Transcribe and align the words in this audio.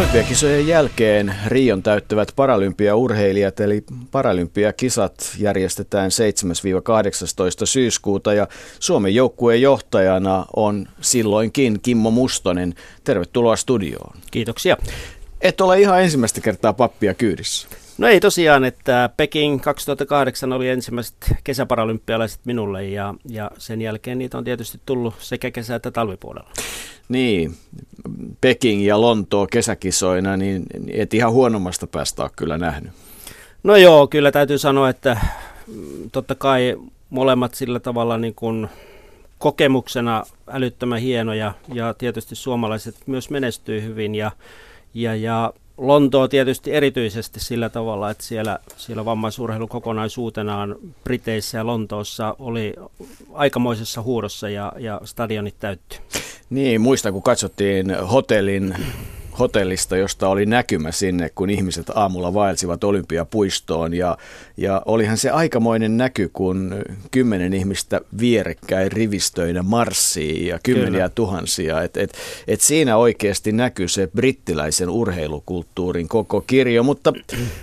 Olympiakisojen 0.00 0.66
jälkeen 0.66 1.34
Rion 1.46 1.82
täyttävät 1.82 2.32
paralympiaurheilijat 2.36 3.60
eli 3.60 3.84
paralympiakisat 4.10 5.30
järjestetään 5.38 6.10
7-18 6.10 6.12
syyskuuta 7.64 8.34
ja 8.34 8.48
Suomen 8.78 9.14
joukkueen 9.14 9.62
johtajana 9.62 10.46
on 10.56 10.88
silloinkin 11.00 11.80
Kimmo 11.82 12.10
Mustonen. 12.10 12.74
Tervetuloa 13.04 13.56
studioon. 13.56 14.16
Kiitoksia. 14.30 14.76
Et 15.40 15.60
ole 15.60 15.80
ihan 15.80 16.02
ensimmäistä 16.02 16.40
kertaa 16.40 16.72
pappia 16.72 17.14
kyydissä. 17.14 17.68
No 18.00 18.08
ei 18.08 18.20
tosiaan, 18.20 18.64
että 18.64 19.10
Peking 19.16 19.60
2008 19.62 20.52
oli 20.52 20.68
ensimmäiset 20.68 21.16
kesäparalympialaiset 21.44 22.40
minulle 22.44 22.84
ja, 22.84 23.14
ja 23.28 23.50
sen 23.58 23.82
jälkeen 23.82 24.18
niitä 24.18 24.38
on 24.38 24.44
tietysti 24.44 24.80
tullut 24.86 25.14
sekä 25.18 25.50
kesä- 25.50 25.74
että 25.74 25.90
talvipuolella. 25.90 26.50
Niin, 27.08 27.54
Peking 28.40 28.86
ja 28.86 29.00
Lontoo 29.00 29.46
kesäkisoina, 29.46 30.36
niin 30.36 30.62
et 30.92 31.14
ihan 31.14 31.32
huonommasta 31.32 31.86
päästä 31.86 32.22
ole 32.22 32.30
kyllä 32.36 32.58
nähnyt. 32.58 32.92
No 33.62 33.76
joo, 33.76 34.06
kyllä 34.06 34.32
täytyy 34.32 34.58
sanoa, 34.58 34.88
että 34.88 35.20
mm, 35.66 36.10
totta 36.10 36.34
kai 36.34 36.76
molemmat 37.10 37.54
sillä 37.54 37.80
tavalla 37.80 38.18
niin 38.18 38.34
kuin 38.34 38.68
kokemuksena 39.38 40.24
älyttömän 40.48 41.00
hienoja 41.00 41.54
ja 41.72 41.94
tietysti 41.94 42.34
suomalaiset 42.34 42.94
myös 43.06 43.30
menestyy 43.30 43.82
hyvin 43.82 44.14
ja, 44.14 44.30
ja, 44.94 45.14
ja 45.14 45.52
Lontoa 45.80 46.28
tietysti 46.28 46.72
erityisesti 46.72 47.40
sillä 47.40 47.68
tavalla, 47.68 48.10
että 48.10 48.24
siellä, 48.24 48.58
siellä 48.76 49.04
vammaisurheilu 49.04 49.68
kokonaisuutenaan 49.68 50.76
Briteissä 51.04 51.58
ja 51.58 51.66
Lontoossa 51.66 52.36
oli 52.38 52.74
aikamoisessa 53.32 54.02
huudossa 54.02 54.48
ja, 54.48 54.72
ja 54.78 55.00
stadionit 55.04 55.54
täytty. 55.60 55.96
Niin, 56.50 56.80
muistan 56.80 57.12
kun 57.12 57.22
katsottiin 57.22 57.94
hotellin 58.12 58.74
hotellista, 59.40 59.96
josta 59.96 60.28
oli 60.28 60.46
näkymä 60.46 60.92
sinne, 60.92 61.30
kun 61.34 61.50
ihmiset 61.50 61.86
aamulla 61.94 62.34
vaelsivat 62.34 62.84
Olympiapuistoon. 62.84 63.94
Ja, 63.94 64.18
ja 64.56 64.82
olihan 64.86 65.16
se 65.16 65.30
aikamoinen 65.30 65.96
näky, 65.96 66.30
kun 66.32 66.74
kymmenen 67.10 67.52
ihmistä 67.52 68.00
vierekkäin 68.20 68.92
rivistöinä 68.92 69.62
marssii 69.62 70.46
ja 70.46 70.58
kymmeniä 70.62 70.90
Kyllä. 70.90 71.08
tuhansia. 71.08 71.82
Et, 71.82 71.96
et, 71.96 72.12
et 72.48 72.60
siinä 72.60 72.96
oikeasti 72.96 73.52
näkyy 73.52 73.88
se 73.88 74.06
brittiläisen 74.06 74.90
urheilukulttuurin 74.90 76.08
koko 76.08 76.40
kirjo. 76.40 76.82
Mutta 76.82 77.12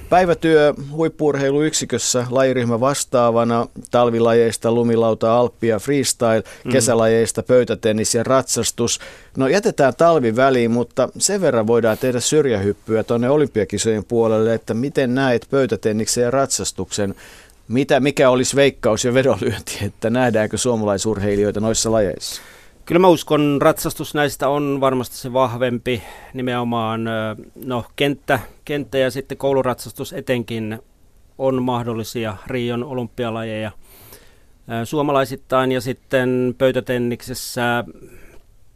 päivätyö 0.10 0.74
huippuurheiluyksikössä 0.92 2.28
lajiryhmä 2.30 2.80
vastaavana 2.80 3.68
talvilajeista 3.92 4.72
lumilauta, 4.72 5.38
alppia, 5.38 5.80
freestyle, 5.80 6.44
mm. 6.66 6.72
kesälajeista 6.72 7.44
pöytätennis 7.44 8.16
ja 8.16 8.24
ratsastus. 8.24 9.00
No 9.38 9.48
jätetään 9.48 9.94
talvi 9.98 10.36
väliin, 10.36 10.72
mutta 10.72 11.10
sen 11.18 11.42
verran 11.42 11.68
voidaan 11.68 11.98
tehdä 11.98 12.20
syrjähyppyä 12.20 13.04
tuonne 13.04 13.30
olympiakisojen 13.30 14.06
puolelle, 14.06 14.54
että 14.54 14.74
miten 14.74 15.16
näet 15.16 15.48
pöytätenniksen 15.52 16.24
ja 16.24 16.32
ratsastuksen, 16.32 17.16
mitä, 17.68 18.00
mikä 18.00 18.30
olisi 18.30 18.56
veikkaus 18.56 19.06
ja 19.06 19.14
vedonlyönti, 19.14 19.78
että 19.86 20.10
nähdäänkö 20.10 20.58
suomalaisurheilijoita 20.58 21.60
noissa 21.60 21.92
lajeissa? 21.92 22.42
Kyllä 22.86 23.00
mä 23.00 23.08
uskon, 23.08 23.60
ratsastus 23.62 24.14
näistä 24.14 24.50
on 24.50 24.78
varmasti 24.82 25.18
se 25.18 25.34
vahvempi, 25.34 26.04
nimenomaan 26.34 27.04
no, 27.66 27.86
kenttä, 27.96 28.40
kenttä 28.66 28.98
ja 28.98 29.12
sitten 29.12 29.38
kouluratsastus 29.38 30.14
etenkin 30.14 30.80
on 31.38 31.64
mahdollisia 31.64 32.38
Rion 32.48 32.84
olympialajeja 32.84 33.72
suomalaisittain. 34.84 35.72
Ja 35.72 35.82
sitten 35.82 36.56
pöytätenniksessä 36.58 37.84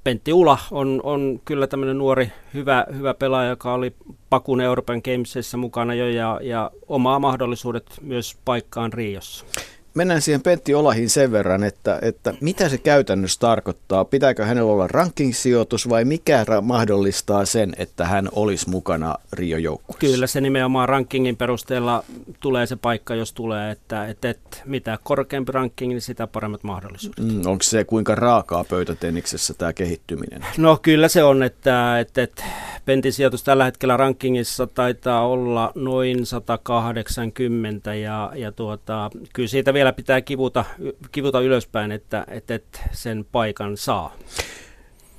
Pentti 0.03 0.34
Ula 0.34 0.57
on, 0.72 1.01
on 1.03 1.41
kyllä 1.45 1.67
tämmöinen 1.67 1.97
nuori 1.97 2.31
hyvä, 2.53 2.85
hyvä 2.95 3.13
pelaaja, 3.13 3.50
joka 3.50 3.73
oli 3.73 3.94
Pakun 4.29 4.62
Euroopan 4.62 5.01
Gamesissa 5.03 5.57
mukana 5.57 5.94
jo 5.94 6.07
ja, 6.07 6.39
ja 6.44 6.72
omaa 6.88 7.19
mahdollisuudet 7.19 7.85
myös 8.01 8.38
paikkaan 8.45 8.94
Riossa 8.94 9.45
mennään 9.94 10.22
siihen 10.22 10.41
Pentti 10.41 10.73
Olahin 10.73 11.09
sen 11.09 11.31
verran, 11.31 11.63
että, 11.63 12.00
että 12.01 12.34
mitä 12.41 12.69
se 12.69 12.78
käytännössä 12.78 13.39
tarkoittaa? 13.39 14.06
Pitääkö 14.06 14.45
hänellä 14.45 14.72
olla 14.72 14.88
ranking-sijoitus 14.88 15.89
vai 15.89 16.06
mikä 16.06 16.45
mahdollistaa 16.62 17.45
sen, 17.45 17.73
että 17.78 18.06
hän 18.06 18.29
olisi 18.31 18.69
mukana 18.69 19.16
rio 19.33 19.57
joukkueessa 19.57 20.00
Kyllä 20.00 20.28
se 20.28 20.41
nimenomaan 20.41 20.89
rankingin 20.89 21.38
perusteella 21.38 22.03
tulee 22.41 22.66
se 22.66 22.75
paikka, 22.75 23.16
jos 23.16 23.34
tulee, 23.34 23.72
että, 23.72 24.07
että, 24.07 24.29
että 24.29 24.57
mitä 24.66 24.97
korkeampi 25.03 25.52
ranking, 25.52 25.91
niin 25.91 26.02
sitä 26.02 26.28
paremmat 26.28 26.63
mahdollisuudet. 26.63 27.25
Mm, 27.25 27.41
onko 27.46 27.63
se 27.63 27.84
kuinka 27.84 28.16
raakaa 28.16 28.63
pöytätenniksessä 28.63 29.53
tämä 29.53 29.74
kehittyminen? 29.74 30.46
No 30.57 30.80
kyllä 30.81 31.07
se 31.07 31.24
on, 31.24 31.44
että, 31.44 32.00
että, 32.00 32.24
että 32.24 32.44
Pentin 32.85 33.13
sijoitus 33.13 33.44
tällä 33.44 33.66
hetkellä 33.66 33.97
rankingissa 33.97 34.68
taitaa 34.68 35.28
olla 35.28 35.72
noin 35.75 36.25
180 36.25 37.94
ja, 37.94 38.31
ja 38.35 38.51
tuota, 38.51 39.09
kyllä 39.34 39.50
siitä 39.50 39.74
vielä 39.74 39.94
pitää 39.94 40.22
kivuta, 40.22 40.66
kivuta 41.12 41.41
ylöspäin, 41.41 41.91
että, 41.91 42.25
että, 42.28 42.56
että 42.56 42.80
sen 42.91 43.25
paikan 43.31 43.78
saa. 43.78 44.13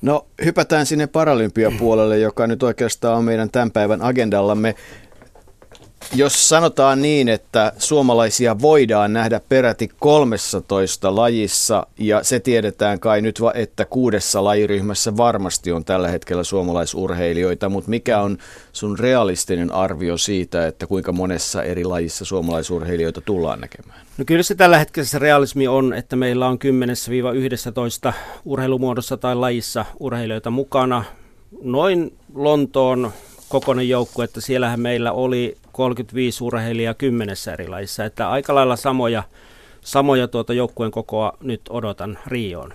No 0.02 0.26
hypätään 0.44 0.86
sinne 0.86 1.06
paralympiapuolelle, 1.06 2.18
joka 2.18 2.46
nyt 2.46 2.62
oikeastaan 2.62 3.18
on 3.18 3.24
meidän 3.24 3.50
tämän 3.50 3.70
päivän 3.70 4.02
agendallamme. 4.02 4.74
Jos 6.14 6.48
sanotaan 6.48 7.02
niin, 7.02 7.28
että 7.28 7.72
suomalaisia 7.78 8.60
voidaan 8.60 9.12
nähdä 9.12 9.40
peräti 9.48 9.90
13 9.98 11.16
lajissa, 11.16 11.86
ja 11.98 12.24
se 12.24 12.40
tiedetään 12.40 13.00
kai 13.00 13.20
nyt, 13.20 13.40
että 13.54 13.84
kuudessa 13.84 14.44
lajiryhmässä 14.44 15.16
varmasti 15.16 15.72
on 15.72 15.84
tällä 15.84 16.08
hetkellä 16.08 16.44
suomalaisurheilijoita, 16.44 17.68
mutta 17.68 17.90
mikä 17.90 18.20
on 18.20 18.38
sun 18.72 18.98
realistinen 18.98 19.72
arvio 19.72 20.18
siitä, 20.18 20.66
että 20.66 20.86
kuinka 20.86 21.12
monessa 21.12 21.62
eri 21.62 21.84
lajissa 21.84 22.24
suomalaisurheilijoita 22.24 23.20
tullaan 23.20 23.60
näkemään? 23.60 24.00
No 24.18 24.24
kyllä 24.24 24.42
se 24.42 24.54
tällä 24.54 24.78
hetkellä 24.78 25.06
se 25.06 25.18
realismi 25.18 25.68
on, 25.68 25.94
että 25.94 26.16
meillä 26.16 26.48
on 26.48 26.58
10-11 28.08 28.12
urheilumuodossa 28.44 29.16
tai 29.16 29.36
lajissa 29.36 29.84
urheilijoita 30.00 30.50
mukana. 30.50 31.04
Noin 31.62 32.16
Lontoon 32.34 33.12
kokoinen 33.52 33.88
joukko, 33.88 34.22
että 34.22 34.40
siellähän 34.40 34.80
meillä 34.80 35.12
oli 35.12 35.56
35 35.72 36.44
urheilijaa 36.44 36.94
kymmenessä 36.94 37.52
eri 37.52 37.68
lajissa, 37.68 38.04
että 38.04 38.30
aika 38.30 38.54
lailla 38.54 38.76
samoja, 38.76 39.22
samoja 39.80 40.28
tuota 40.28 40.52
joukkueen 40.52 40.92
kokoa 40.92 41.32
nyt 41.40 41.60
odotan 41.70 42.18
Rioon. 42.26 42.74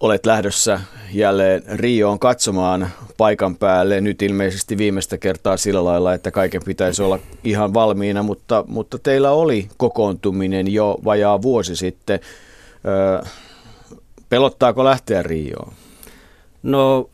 Olet 0.00 0.26
lähdössä 0.26 0.80
jälleen 1.12 1.62
Rioon 1.68 2.18
katsomaan 2.18 2.90
paikan 3.16 3.56
päälle 3.56 4.00
nyt 4.00 4.22
ilmeisesti 4.22 4.78
viimeistä 4.78 5.18
kertaa 5.18 5.56
sillä 5.56 5.84
lailla, 5.84 6.14
että 6.14 6.30
kaiken 6.30 6.62
pitäisi 6.64 7.02
olla 7.02 7.18
ihan 7.44 7.74
valmiina, 7.74 8.22
mutta, 8.22 8.64
mutta 8.68 8.98
teillä 8.98 9.30
oli 9.30 9.68
kokoontuminen 9.76 10.72
jo 10.72 10.98
vajaa 11.04 11.42
vuosi 11.42 11.76
sitten. 11.76 12.20
Öö, 12.86 13.22
pelottaako 14.28 14.84
lähteä 14.84 15.22
Rioon? 15.22 15.72
No 16.62 17.10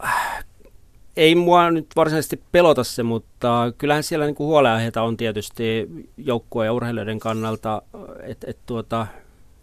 ei 1.16 1.34
mua 1.34 1.70
nyt 1.70 1.86
varsinaisesti 1.96 2.42
pelota 2.52 2.84
se, 2.84 3.02
mutta 3.02 3.72
kyllähän 3.78 4.02
siellä 4.02 4.26
niin 4.26 4.38
huoleaiheita 4.38 5.02
on 5.02 5.16
tietysti 5.16 5.88
joukkueen 6.16 6.66
ja 6.66 6.72
urheilijoiden 6.72 7.18
kannalta. 7.18 7.82
että 8.22 8.46
et 8.50 8.58
tuota, 8.66 9.06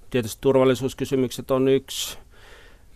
tietysti 0.09 0.37
turvallisuuskysymykset 0.41 1.51
on 1.51 1.67
yksi. 1.67 2.17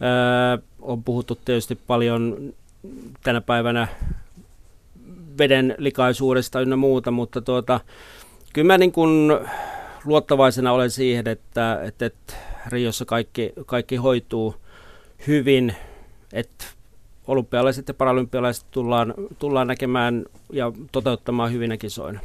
Öö, 0.01 0.63
on 0.81 1.03
puhuttu 1.03 1.35
tietysti 1.35 1.75
paljon 1.75 2.53
tänä 3.23 3.41
päivänä 3.41 3.87
veden 5.37 5.75
likaisuudesta 5.77 6.61
ynnä 6.61 6.75
muuta, 6.75 7.11
mutta 7.11 7.41
tuota, 7.41 7.79
kyllä 8.53 8.67
mä 8.67 8.77
niin 8.77 8.91
kuin 8.91 9.31
luottavaisena 10.05 10.71
olen 10.71 10.91
siihen, 10.91 11.27
että, 11.27 11.79
että, 11.83 12.05
että 12.05 12.33
Riossa 12.67 13.05
kaikki, 13.05 13.53
kaikki 13.65 13.95
hoituu 13.95 14.55
hyvin, 15.27 15.75
että 16.33 16.65
olympialaiset 17.27 17.87
ja 17.87 17.93
paralympialaiset 17.93 18.65
tullaan, 18.71 19.13
tullaan 19.39 19.67
näkemään 19.67 20.25
ja 20.53 20.71
toteuttamaan 20.91 21.51
hyvinä 21.53 21.77
kisoina. 21.77 22.19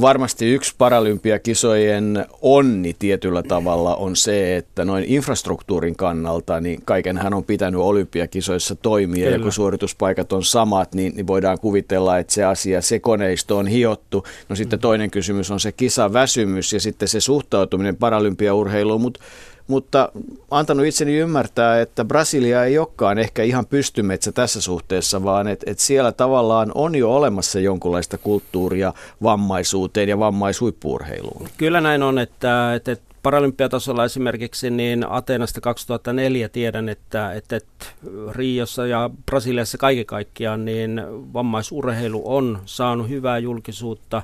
Varmasti 0.00 0.50
yksi 0.50 0.74
paralympiakisojen 0.78 2.26
onni 2.42 2.96
tietyllä 2.98 3.42
tavalla 3.42 3.96
on 3.96 4.16
se, 4.16 4.56
että 4.56 4.84
noin 4.84 5.04
infrastruktuurin 5.04 5.96
kannalta 5.96 6.60
niin 6.60 6.82
kaikenhan 6.84 7.34
on 7.34 7.44
pitänyt 7.44 7.80
olympiakisoissa 7.80 8.74
toimia 8.74 9.24
Kyllä. 9.24 9.36
ja 9.36 9.42
kun 9.42 9.52
suorituspaikat 9.52 10.32
on 10.32 10.44
samat, 10.44 10.94
niin, 10.94 11.16
niin 11.16 11.26
voidaan 11.26 11.58
kuvitella, 11.60 12.18
että 12.18 12.32
se 12.32 12.44
asia, 12.44 12.82
se 12.82 12.98
koneisto 12.98 13.56
on 13.56 13.66
hiottu. 13.66 14.24
No 14.48 14.56
sitten 14.56 14.78
mm. 14.78 14.80
toinen 14.80 15.10
kysymys 15.10 15.50
on 15.50 15.60
se 15.60 15.72
kisaväsymys 15.72 16.72
ja 16.72 16.80
sitten 16.80 17.08
se 17.08 17.20
suhtautuminen 17.20 17.96
paralympiaurheiluun, 17.96 19.00
mutta 19.00 19.20
mutta 19.68 20.12
antanut 20.50 20.86
itseni 20.86 21.16
ymmärtää, 21.16 21.80
että 21.80 22.04
Brasilia 22.04 22.64
ei 22.64 22.78
olekaan 22.78 23.18
ehkä 23.18 23.42
ihan 23.42 23.66
pystymetsä 23.66 24.32
tässä 24.32 24.60
suhteessa, 24.60 25.24
vaan 25.24 25.48
että 25.48 25.70
et 25.70 25.78
siellä 25.78 26.12
tavallaan 26.12 26.72
on 26.74 26.94
jo 26.94 27.14
olemassa 27.14 27.60
jonkunlaista 27.60 28.18
kulttuuria 28.18 28.92
vammaisuuteen 29.22 30.08
ja 30.08 30.18
vammaishuippuurheiluun. 30.18 31.48
Kyllä 31.56 31.80
näin 31.80 32.02
on, 32.02 32.18
että, 32.18 32.74
että 32.74 32.96
paralympiatasolla 33.22 34.04
esimerkiksi, 34.04 34.70
niin 34.70 35.06
Ateenasta 35.10 35.60
2004 35.60 36.48
tiedän, 36.48 36.88
että, 36.88 37.32
että, 37.32 37.56
että 37.56 37.86
Riossa 38.30 38.86
ja 38.86 39.10
Brasiliassa 39.26 39.78
kaiken 39.78 40.06
kaikkiaan, 40.06 40.64
niin 40.64 41.02
vammaisurheilu 41.32 42.22
on 42.24 42.58
saanut 42.64 43.08
hyvää 43.08 43.38
julkisuutta. 43.38 44.22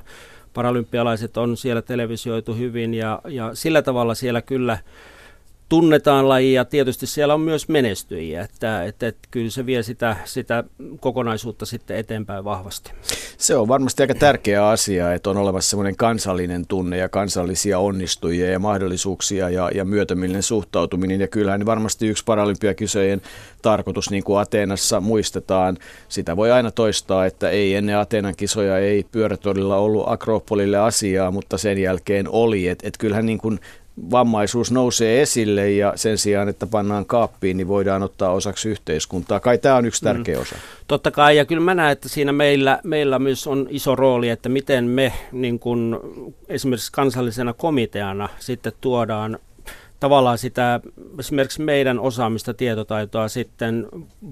Paralympialaiset 0.53 1.37
on 1.37 1.57
siellä 1.57 1.81
televisioitu 1.81 2.53
hyvin 2.53 2.93
ja, 2.93 3.21
ja 3.27 3.51
sillä 3.53 3.81
tavalla 3.81 4.15
siellä 4.15 4.41
kyllä– 4.41 4.77
tunnetaan 5.69 6.29
laji 6.29 6.53
ja 6.53 6.65
tietysti 6.65 7.07
siellä 7.07 7.33
on 7.33 7.41
myös 7.41 7.69
menestyjiä, 7.69 8.41
että, 8.41 8.83
että, 8.83 9.07
että 9.07 9.27
kyllä 9.31 9.49
se 9.49 9.65
vie 9.65 9.83
sitä, 9.83 10.15
sitä 10.25 10.63
kokonaisuutta 10.99 11.65
sitten 11.65 11.97
eteenpäin 11.97 12.43
vahvasti. 12.43 12.91
Se 13.37 13.55
on 13.55 13.67
varmasti 13.67 14.03
aika 14.03 14.13
tärkeä 14.13 14.67
asia, 14.67 15.13
että 15.13 15.29
on 15.29 15.37
olemassa 15.37 15.69
semmoinen 15.69 15.95
kansallinen 15.95 16.67
tunne 16.67 16.97
ja 16.97 17.09
kansallisia 17.09 17.79
onnistujia 17.79 18.51
ja 18.51 18.59
mahdollisuuksia 18.59 19.49
ja, 19.49 19.69
ja 19.75 19.85
myötämillinen 19.85 20.43
suhtautuminen. 20.43 21.21
Ja 21.21 21.27
kyllähän 21.27 21.65
varmasti 21.65 22.07
yksi 22.07 22.23
paralympiakisojen 22.23 23.21
tarkoitus, 23.61 24.09
niin 24.09 24.23
kuin 24.23 24.39
Ateenassa 24.39 25.01
muistetaan, 25.01 25.77
sitä 26.09 26.37
voi 26.37 26.51
aina 26.51 26.71
toistaa, 26.71 27.25
että 27.25 27.49
ei 27.49 27.75
ennen 27.75 27.97
Ateenan 27.97 28.35
kisoja 28.37 28.77
ei 28.77 29.05
pyörätorilla 29.11 29.77
ollut 29.77 30.03
Akropolille 30.07 30.77
asiaa, 30.77 31.31
mutta 31.31 31.57
sen 31.57 31.77
jälkeen 31.77 32.29
oli. 32.29 32.67
Että 32.67 32.87
et 32.87 32.97
kyllähän 32.97 33.25
niin 33.25 33.37
kuin 33.37 33.59
vammaisuus 34.11 34.71
nousee 34.71 35.21
esille 35.21 35.71
ja 35.71 35.93
sen 35.95 36.17
sijaan, 36.17 36.49
että 36.49 36.67
pannaan 36.67 37.05
kaappiin, 37.05 37.57
niin 37.57 37.67
voidaan 37.67 38.03
ottaa 38.03 38.31
osaksi 38.31 38.69
yhteiskuntaa. 38.69 39.39
Kai 39.39 39.57
tämä 39.57 39.75
on 39.75 39.85
yksi 39.85 40.03
mm. 40.03 40.07
tärkeä 40.07 40.39
osa. 40.39 40.55
Totta 40.87 41.11
kai, 41.11 41.37
ja 41.37 41.45
kyllä 41.45 41.61
mä 41.61 41.73
näen, 41.73 41.91
että 41.91 42.09
siinä 42.09 42.31
meillä, 42.31 42.79
meillä 42.83 43.19
myös 43.19 43.47
on 43.47 43.67
iso 43.69 43.95
rooli, 43.95 44.29
että 44.29 44.49
miten 44.49 44.85
me 44.85 45.13
niin 45.31 45.59
kun, 45.59 46.01
esimerkiksi 46.49 46.91
kansallisena 46.91 47.53
komiteana 47.53 48.29
sitten 48.39 48.73
tuodaan 48.81 49.39
tavallaan 49.99 50.37
sitä 50.37 50.79
esimerkiksi 51.19 51.61
meidän 51.61 51.99
osaamista, 51.99 52.53
tietotaitoa 52.53 53.27
sitten 53.27 53.87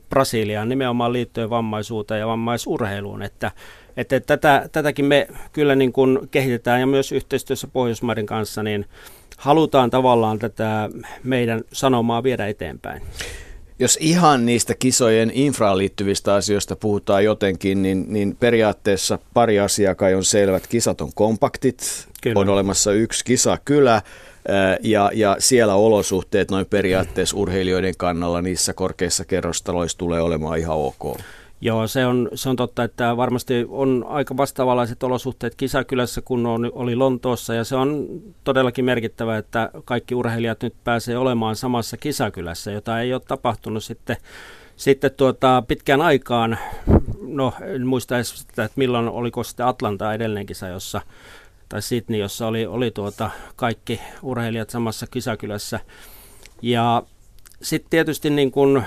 Brasiliaan 0.10 0.70
nimenomaan 0.70 1.14
liittyen 1.14 1.50
vammaisuuteen 1.50 2.20
ja 2.20 2.28
vammaisurheiluun, 2.28 3.22
että, 3.22 3.52
että 3.98 4.20
tätä, 4.20 4.70
tätäkin 4.72 5.06
me 5.06 5.28
kyllä 5.52 5.76
niin 5.76 5.94
kuin 5.94 6.20
kehitetään 6.32 6.80
ja 6.80 6.88
myös 6.88 7.12
yhteistyössä 7.12 7.68
Pohjoismaiden 7.68 8.26
kanssa, 8.26 8.64
niin 8.64 8.86
halutaan 9.38 9.90
tavallaan 9.90 10.40
tätä 10.40 10.90
meidän 11.24 11.62
sanomaa 11.74 12.24
viedä 12.24 12.48
eteenpäin. 12.48 13.02
Jos 13.80 13.98
ihan 14.02 14.46
niistä 14.46 14.74
kisojen 14.80 15.32
infraan 15.34 15.78
liittyvistä 15.78 16.34
asioista 16.34 16.76
puhutaan 16.76 17.24
jotenkin, 17.24 17.82
niin, 17.82 18.06
niin 18.08 18.36
periaatteessa 18.40 19.20
pari 19.34 19.60
asiaa 19.60 19.96
kai 19.96 20.14
on 20.16 20.24
selvät. 20.24 20.68
Kisat 20.68 21.02
on 21.02 21.14
kompaktit, 21.16 22.08
Kyllä. 22.22 22.40
on 22.40 22.50
olemassa 22.50 22.92
yksi 22.92 23.26
kisakylä, 23.26 24.02
ja, 24.84 25.12
ja 25.14 25.36
siellä 25.40 25.76
olosuhteet 25.76 26.52
noin 26.52 26.66
periaatteessa 26.66 27.38
urheilijoiden 27.38 27.94
kannalla 27.98 28.42
niissä 28.42 28.74
korkeissa 28.74 29.26
kerrostaloissa 29.26 29.98
tulee 29.98 30.22
olemaan 30.22 30.60
ihan 30.60 30.78
ok. 30.78 31.18
Joo, 31.64 31.88
se 31.88 32.06
on, 32.06 32.30
se 32.36 32.50
on 32.50 32.56
totta, 32.56 32.84
että 32.84 33.18
varmasti 33.18 33.66
on 33.70 34.06
aika 34.08 34.38
vastaavanlaiset 34.38 35.04
olosuhteet 35.04 35.56
kisakylässä, 35.56 36.22
kun 36.22 36.46
on, 36.46 36.72
oli 36.74 36.96
Lontoossa, 36.96 37.54
ja 37.54 37.64
se 37.64 37.76
on 37.76 38.08
todellakin 38.44 38.86
merkittävä, 38.86 39.38
että 39.38 39.70
kaikki 39.86 40.16
urheilijat 40.16 40.64
nyt 40.64 40.74
pääsee 40.84 41.18
olemaan 41.18 41.56
samassa 41.56 41.98
kisakylässä, 41.98 42.72
jota 42.72 43.00
ei 43.00 43.14
ole 43.14 43.22
tapahtunut 43.28 43.84
sitten, 43.84 44.18
sitten 44.76 45.12
tuota, 45.18 45.64
pitkään 45.68 46.02
aikaan. 46.02 46.58
No, 47.22 47.54
en 47.62 47.88
muista 47.88 48.16
edes 48.16 48.40
sitä, 48.40 48.64
että 48.64 48.78
milloin 48.78 49.10
oliko 49.10 49.44
sitten 49.44 49.66
Atlanta 49.66 50.14
edellinen 50.14 50.46
kisa, 50.46 50.68
jossa, 50.68 51.02
tai 51.70 51.82
Sydney, 51.82 52.20
jossa 52.20 52.48
oli, 52.48 52.66
oli 52.66 52.92
tuota, 52.92 53.30
kaikki 53.56 54.02
urheilijat 54.22 54.70
samassa 54.70 55.08
kisakylässä. 55.08 55.80
Ja 56.62 57.04
sitten 57.62 57.90
tietysti 57.90 58.30
niin 58.30 58.52
kun, 58.52 58.84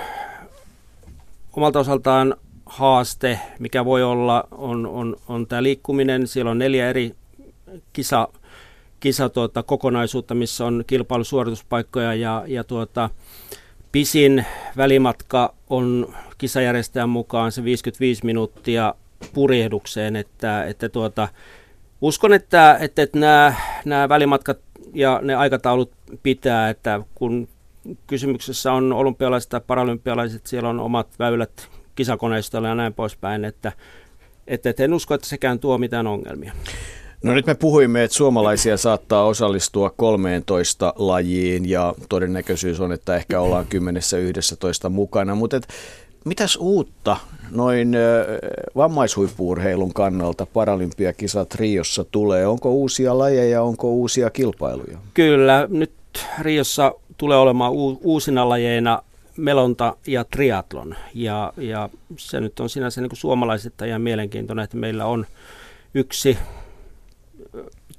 omalta 1.56 1.78
osaltaan 1.78 2.36
haaste, 2.66 3.40
mikä 3.58 3.84
voi 3.84 4.02
olla, 4.02 4.48
on, 4.50 4.86
on, 4.86 5.16
on 5.28 5.46
tämä 5.46 5.62
liikkuminen. 5.62 6.26
Siellä 6.26 6.50
on 6.50 6.58
neljä 6.58 6.90
eri 6.90 7.14
kisa, 7.92 8.28
kisa 9.00 9.28
tuota, 9.28 9.62
kokonaisuutta, 9.62 10.34
missä 10.34 10.66
on 10.66 10.84
kilpailusuorituspaikkoja 10.86 12.14
ja, 12.14 12.44
ja 12.46 12.64
tuota, 12.64 13.10
pisin 13.92 14.44
välimatka 14.76 15.54
on 15.70 16.14
kisajärjestäjän 16.38 17.08
mukaan 17.08 17.52
se 17.52 17.64
55 17.64 18.24
minuuttia 18.24 18.94
purjehdukseen, 19.34 20.16
että, 20.16 20.64
että 20.64 20.88
tuota, 20.88 21.28
uskon, 22.00 22.32
että, 22.32 22.78
että, 22.80 23.02
että 23.02 23.18
nämä, 23.18 23.54
nämä 23.84 24.08
välimatkat 24.08 24.58
ja 24.94 25.20
ne 25.22 25.34
aikataulut 25.34 25.92
pitää, 26.22 26.70
että 26.70 27.00
kun 27.14 27.48
kysymyksessä 28.06 28.72
on 28.72 28.92
olympialaiset 28.92 29.50
tai 29.50 29.60
paralympialaiset, 29.66 30.46
siellä 30.46 30.68
on 30.68 30.80
omat 30.80 31.08
väylät 31.18 31.68
kisakoneistolla 31.94 32.68
ja 32.68 32.74
näin 32.74 32.94
poispäin, 32.94 33.44
että, 33.44 33.72
että, 34.46 34.70
että 34.70 34.84
en 34.84 34.94
usko, 34.94 35.14
että 35.14 35.26
sekään 35.26 35.58
tuo 35.58 35.78
mitään 35.78 36.06
ongelmia. 36.06 36.52
No 37.22 37.34
nyt 37.34 37.46
me 37.46 37.54
puhuimme, 37.54 38.04
että 38.04 38.16
suomalaisia 38.16 38.76
saattaa 38.76 39.26
osallistua 39.26 39.90
13 39.90 40.94
lajiin 40.96 41.68
ja 41.68 41.94
todennäköisyys 42.08 42.80
on, 42.80 42.92
että 42.92 43.16
ehkä 43.16 43.40
ollaan 43.40 43.66
10-11 44.86 44.88
mukana, 44.88 45.34
mutta 45.34 45.60
mitäs 46.26 46.56
uutta 46.56 47.16
noin 47.50 47.96
vammaishuippuurheilun 48.76 49.94
kannalta 49.94 50.46
paralympiakisat 50.46 51.54
Riossa 51.54 52.04
tulee? 52.04 52.46
Onko 52.46 52.70
uusia 52.70 53.18
lajeja, 53.18 53.62
onko 53.62 53.90
uusia 53.90 54.30
kilpailuja? 54.30 54.98
Kyllä, 55.14 55.66
nyt 55.70 55.92
Riossa 56.38 56.94
tulee 57.16 57.38
olemaan 57.38 57.72
uusina 58.02 58.48
lajeina 58.48 59.02
melonta 59.36 59.96
ja 60.06 60.24
triatlon. 60.24 60.94
Ja, 61.14 61.52
ja 61.56 61.88
se 62.16 62.40
nyt 62.40 62.60
on 62.60 62.70
sinänsä 62.70 63.00
niin 63.00 63.10
suomalaisista 63.12 63.86
ja 63.86 63.98
mielenkiintoinen, 63.98 64.64
että 64.64 64.76
meillä 64.76 65.06
on 65.06 65.26
yksi 65.94 66.38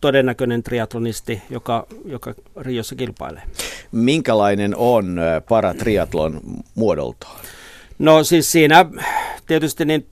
todennäköinen 0.02 0.64
triatlonisti, 0.64 1.42
joka, 1.50 1.88
joka 2.06 2.34
Riossa 2.58 2.96
kilpailee. 2.96 3.44
Minkälainen 3.92 4.76
on 4.76 5.20
paratriatlon 5.50 6.42
muodoltaan? 6.76 7.40
No 8.00 8.24
siis 8.24 8.52
siinä 8.52 8.86
tietysti 9.48 9.86
niin 9.86 10.08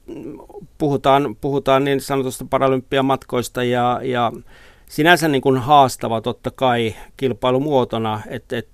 puhutaan, 0.78 1.36
puhutaan 1.42 1.84
niin 1.84 2.02
sanotusta 2.02 2.46
paralympiamatkoista 2.50 3.64
ja, 3.64 4.00
ja 4.04 4.32
sinänsä 4.90 5.28
niin 5.28 5.42
kuin 5.42 5.58
haastava 5.58 6.22
totta 6.22 6.52
kai 6.52 6.96
kilpailumuotona, 7.18 8.22
että 8.28 8.58
et 8.58 8.68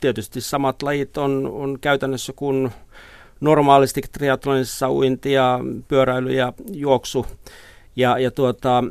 tietysti 0.00 0.40
samat 0.40 0.82
lajit 0.82 1.16
on, 1.18 1.50
on 1.52 1.78
käytännössä 1.80 2.32
kuin 2.36 2.70
normaalisti 3.40 4.00
triathlonissa 4.12 4.90
uinti 4.90 5.32
ja 5.32 5.60
pyöräily 5.88 6.32
ja 6.32 6.52
juoksu. 6.72 7.26
Ja, 7.96 8.18
ja 8.18 8.30
tuota, 8.30 8.84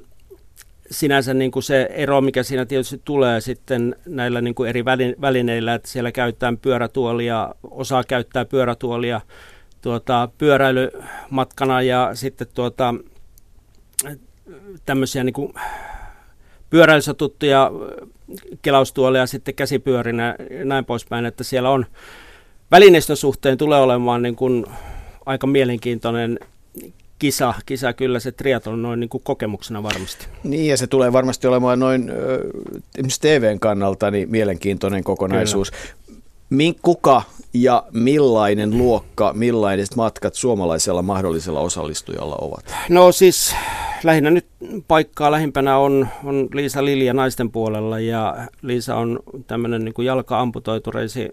sinänsä 0.91 1.33
niin 1.33 1.51
kuin 1.51 1.63
se 1.63 1.89
ero, 1.91 2.21
mikä 2.21 2.43
siinä 2.43 2.65
tietysti 2.65 3.01
tulee 3.05 3.41
sitten 3.41 3.95
näillä 4.05 4.41
niin 4.41 4.55
kuin 4.55 4.69
eri 4.69 4.85
välineillä, 5.21 5.73
että 5.73 5.89
siellä 5.89 6.11
käytetään 6.11 6.57
pyörätuolia, 6.57 7.55
osaa 7.63 8.03
käyttää 8.03 8.45
pyörätuolia 8.45 9.21
tuota, 9.81 10.29
pyöräilymatkana 10.37 11.81
ja 11.81 12.09
sitten 12.13 12.47
tuota, 12.53 12.95
tämmöisiä 14.85 15.23
niin 15.23 15.33
kuin 15.33 15.53
pyöräilyssä 16.69 17.13
tuttuja 17.13 17.71
kelaustuoleja 18.61 19.27
sitten 19.27 19.55
käsipyörinä 19.55 20.35
ja 20.49 20.65
näin 20.65 20.85
poispäin, 20.85 21.25
että 21.25 21.43
siellä 21.43 21.69
on 21.69 21.85
välineistön 22.71 23.17
suhteen 23.17 23.57
tulee 23.57 23.79
olemaan 23.79 24.21
niin 24.21 24.35
kuin 24.35 24.65
aika 25.25 25.47
mielenkiintoinen 25.47 26.39
kisa, 27.19 27.53
kisa 27.65 27.93
kyllä 27.93 28.19
se 28.19 28.31
triatlon 28.31 28.81
noin 28.81 28.99
niin 28.99 29.09
kuin 29.09 29.23
kokemuksena 29.23 29.83
varmasti. 29.83 30.27
Niin 30.43 30.67
ja 30.67 30.77
se 30.77 30.87
tulee 30.87 31.13
varmasti 31.13 31.47
olemaan 31.47 31.79
noin 31.79 32.11
esimerkiksi 32.95 33.21
TVn 33.21 33.59
kannalta 33.59 34.11
niin 34.11 34.31
mielenkiintoinen 34.31 35.03
kokonaisuus. 35.03 35.71
Min, 36.49 36.75
kuka 36.81 37.21
ja 37.53 37.83
millainen 37.91 38.77
luokka, 38.77 39.33
millaiset 39.33 39.95
matkat 39.95 40.35
suomalaisella 40.35 41.01
mahdollisella 41.01 41.59
osallistujalla 41.59 42.35
ovat? 42.41 42.65
No 42.89 43.11
siis 43.11 43.55
lähinnä 44.03 44.29
nyt 44.29 44.45
paikkaa 44.87 45.31
lähimpänä 45.31 45.77
on, 45.77 46.07
on 46.23 46.47
Liisa 46.53 46.85
Lilja 46.85 47.13
naisten 47.13 47.51
puolella 47.51 47.99
ja 47.99 48.47
Liisa 48.61 48.95
on 48.95 49.19
tämmöinen 49.47 49.85
niin 49.85 50.05
jalka-amputoitu 50.05 50.91
reisi, 50.91 51.29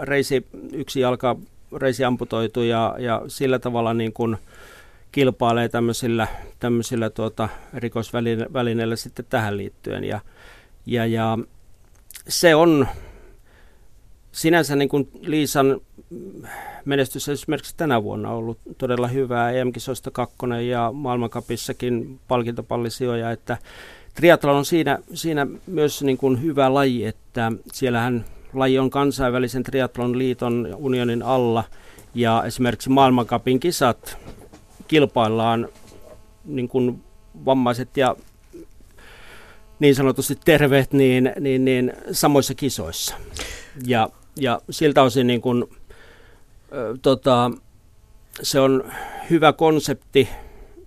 reisi, 0.00 0.46
yksi 0.72 1.00
jalka 1.00 1.36
reisi 1.76 2.04
amputoitu 2.04 2.62
ja, 2.62 2.96
ja 2.98 3.22
sillä 3.28 3.58
tavalla 3.58 3.94
niin 3.94 4.12
kuin 4.12 4.36
kilpailee 5.12 5.68
tämmöisillä, 5.68 6.26
tämmöisillä 6.58 7.10
tuota, 7.10 7.48
rikosvälineillä 7.74 8.96
sitten 8.96 9.24
tähän 9.28 9.56
liittyen 9.56 10.04
ja, 10.04 10.20
ja, 10.86 11.06
ja 11.06 11.38
se 12.28 12.54
on 12.54 12.88
sinänsä 14.32 14.76
niin 14.76 14.88
kuin 14.88 15.08
Liisan 15.20 15.80
menestys 16.84 17.28
esimerkiksi 17.28 17.76
tänä 17.76 18.02
vuonna 18.02 18.30
on 18.30 18.36
ollut 18.36 18.58
todella 18.78 19.08
hyvää. 19.08 19.50
EM-kisoista 19.50 20.10
kakkonen 20.10 20.68
ja 20.68 20.92
maailmankapissakin 20.92 22.20
palkintopallisijoja, 22.28 23.30
että 23.30 23.58
triathlon 24.14 24.56
on 24.56 24.64
siinä, 24.64 24.98
siinä 25.14 25.46
myös 25.66 26.02
niin 26.02 26.18
kuin 26.18 26.42
hyvä 26.42 26.74
laji, 26.74 27.04
että 27.04 27.52
siellähän 27.72 28.24
laji 28.52 28.78
on 28.78 28.90
kansainvälisen 28.90 29.62
triathlon 29.62 30.18
liiton 30.18 30.68
unionin 30.76 31.22
alla 31.22 31.64
ja 32.14 32.42
esimerkiksi 32.46 32.90
maailmankapin 32.90 33.60
kisat 33.60 34.18
kilpaillaan 34.92 35.68
niin 36.44 36.68
kuin 36.68 37.02
vammaiset 37.44 37.96
ja 37.96 38.16
niin 39.78 39.94
sanotusti 39.94 40.38
terveet 40.44 40.92
niin, 40.92 41.32
niin, 41.40 41.64
niin 41.64 41.92
samoissa 42.10 42.54
kisoissa. 42.54 43.14
Ja, 43.86 44.08
ja 44.36 44.60
siltä 44.70 45.02
osin 45.02 45.26
niin 45.26 45.40
kuin, 45.40 45.64
ö, 46.72 46.96
tota, 47.02 47.50
se 48.42 48.60
on 48.60 48.84
hyvä 49.30 49.52
konsepti 49.52 50.28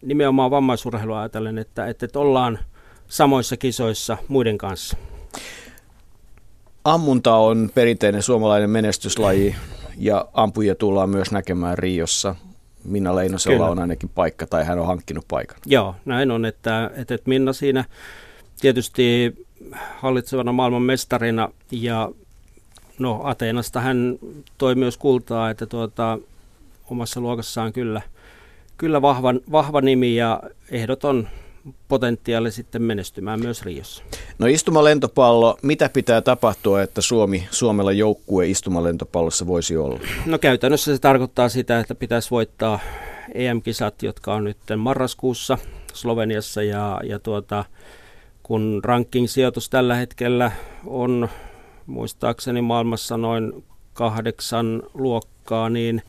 nimenomaan 0.02 0.52
vammaisurheilua 0.52 1.20
ajatellen, 1.20 1.58
että, 1.58 1.88
että, 1.88 2.06
että 2.06 2.20
ollaan 2.20 2.60
samoissa 3.08 3.58
kisoissa 3.58 4.18
muiden 4.28 4.58
kanssa. 4.58 4.98
Ammunta 6.84 7.36
on 7.36 7.70
perinteinen 7.76 8.22
suomalainen 8.22 8.70
menestyslaji 8.70 9.56
ja 9.98 10.28
ampujia 10.34 10.76
tullaan 10.76 11.10
myös 11.10 11.32
näkemään 11.32 11.78
Riossa. 11.78 12.36
Minna 12.86 13.16
Leinosella 13.16 13.58
Kyllä. 13.58 13.72
on 13.72 13.80
ainakin 13.80 14.10
paikka 14.10 14.48
tai 14.48 14.64
hän 14.66 14.80
on 14.80 14.88
hankkinut 14.88 15.26
paikan. 15.28 15.58
Joo, 15.66 15.96
näin 16.06 16.32
on, 16.32 16.46
että, 16.46 16.92
että 16.96 17.18
Minna 17.26 17.54
siinä 17.54 17.86
tietysti 18.62 19.36
hallitsevana 19.98 20.52
maailman 20.52 20.82
mestarina 20.82 21.50
ja 21.72 22.12
no 23.00 23.22
Ateenasta 23.24 23.82
hän 23.82 24.20
toi 24.58 24.76
myös 24.76 24.98
kultaa, 24.98 25.50
että 25.50 25.66
tuota, 25.66 26.20
omassa 26.90 27.22
luokassaan 27.22 27.74
kyllä, 27.74 28.02
kyllä 28.78 29.02
vahva, 29.02 29.34
vahva 29.52 29.82
nimi 29.82 30.16
ja 30.16 30.40
ehdoton 30.72 31.28
potentiaali 31.88 32.52
sitten 32.52 32.82
menestymään 32.82 33.40
myös 33.40 33.64
Riossa. 33.64 34.04
No 34.40 34.48
istumalentopallo, 34.48 35.58
mitä 35.62 35.90
pitää 35.90 36.22
tapahtua, 36.22 36.82
että 36.82 37.02
Suomi, 37.02 37.48
Suomella 37.52 37.92
joukkue 37.92 38.48
istumalentopallossa 38.48 39.48
voisi 39.48 39.78
olla? 39.78 40.00
No 40.26 40.40
käytännössä 40.40 40.96
se 40.96 41.02
tarkoittaa 41.02 41.50
sitä, 41.50 41.80
että 41.80 41.96
pitäisi 41.96 42.32
voittaa 42.32 42.80
EM-kisat, 43.34 44.04
jotka 44.04 44.34
on 44.34 44.44
nyt 44.44 44.58
marraskuussa 44.78 45.58
Sloveniassa 45.94 46.64
ja, 46.64 47.02
ja 47.04 47.20
tuota, 47.20 47.66
kun 48.44 48.82
ranking-sijoitus 48.84 49.70
tällä 49.70 49.96
hetkellä 49.96 50.52
on 50.86 51.30
muistaakseni 51.86 52.62
maailmassa 52.62 53.18
noin 53.18 53.64
kahdeksan 53.94 54.84
luokkaa, 54.94 55.70
niin, 55.70 56.02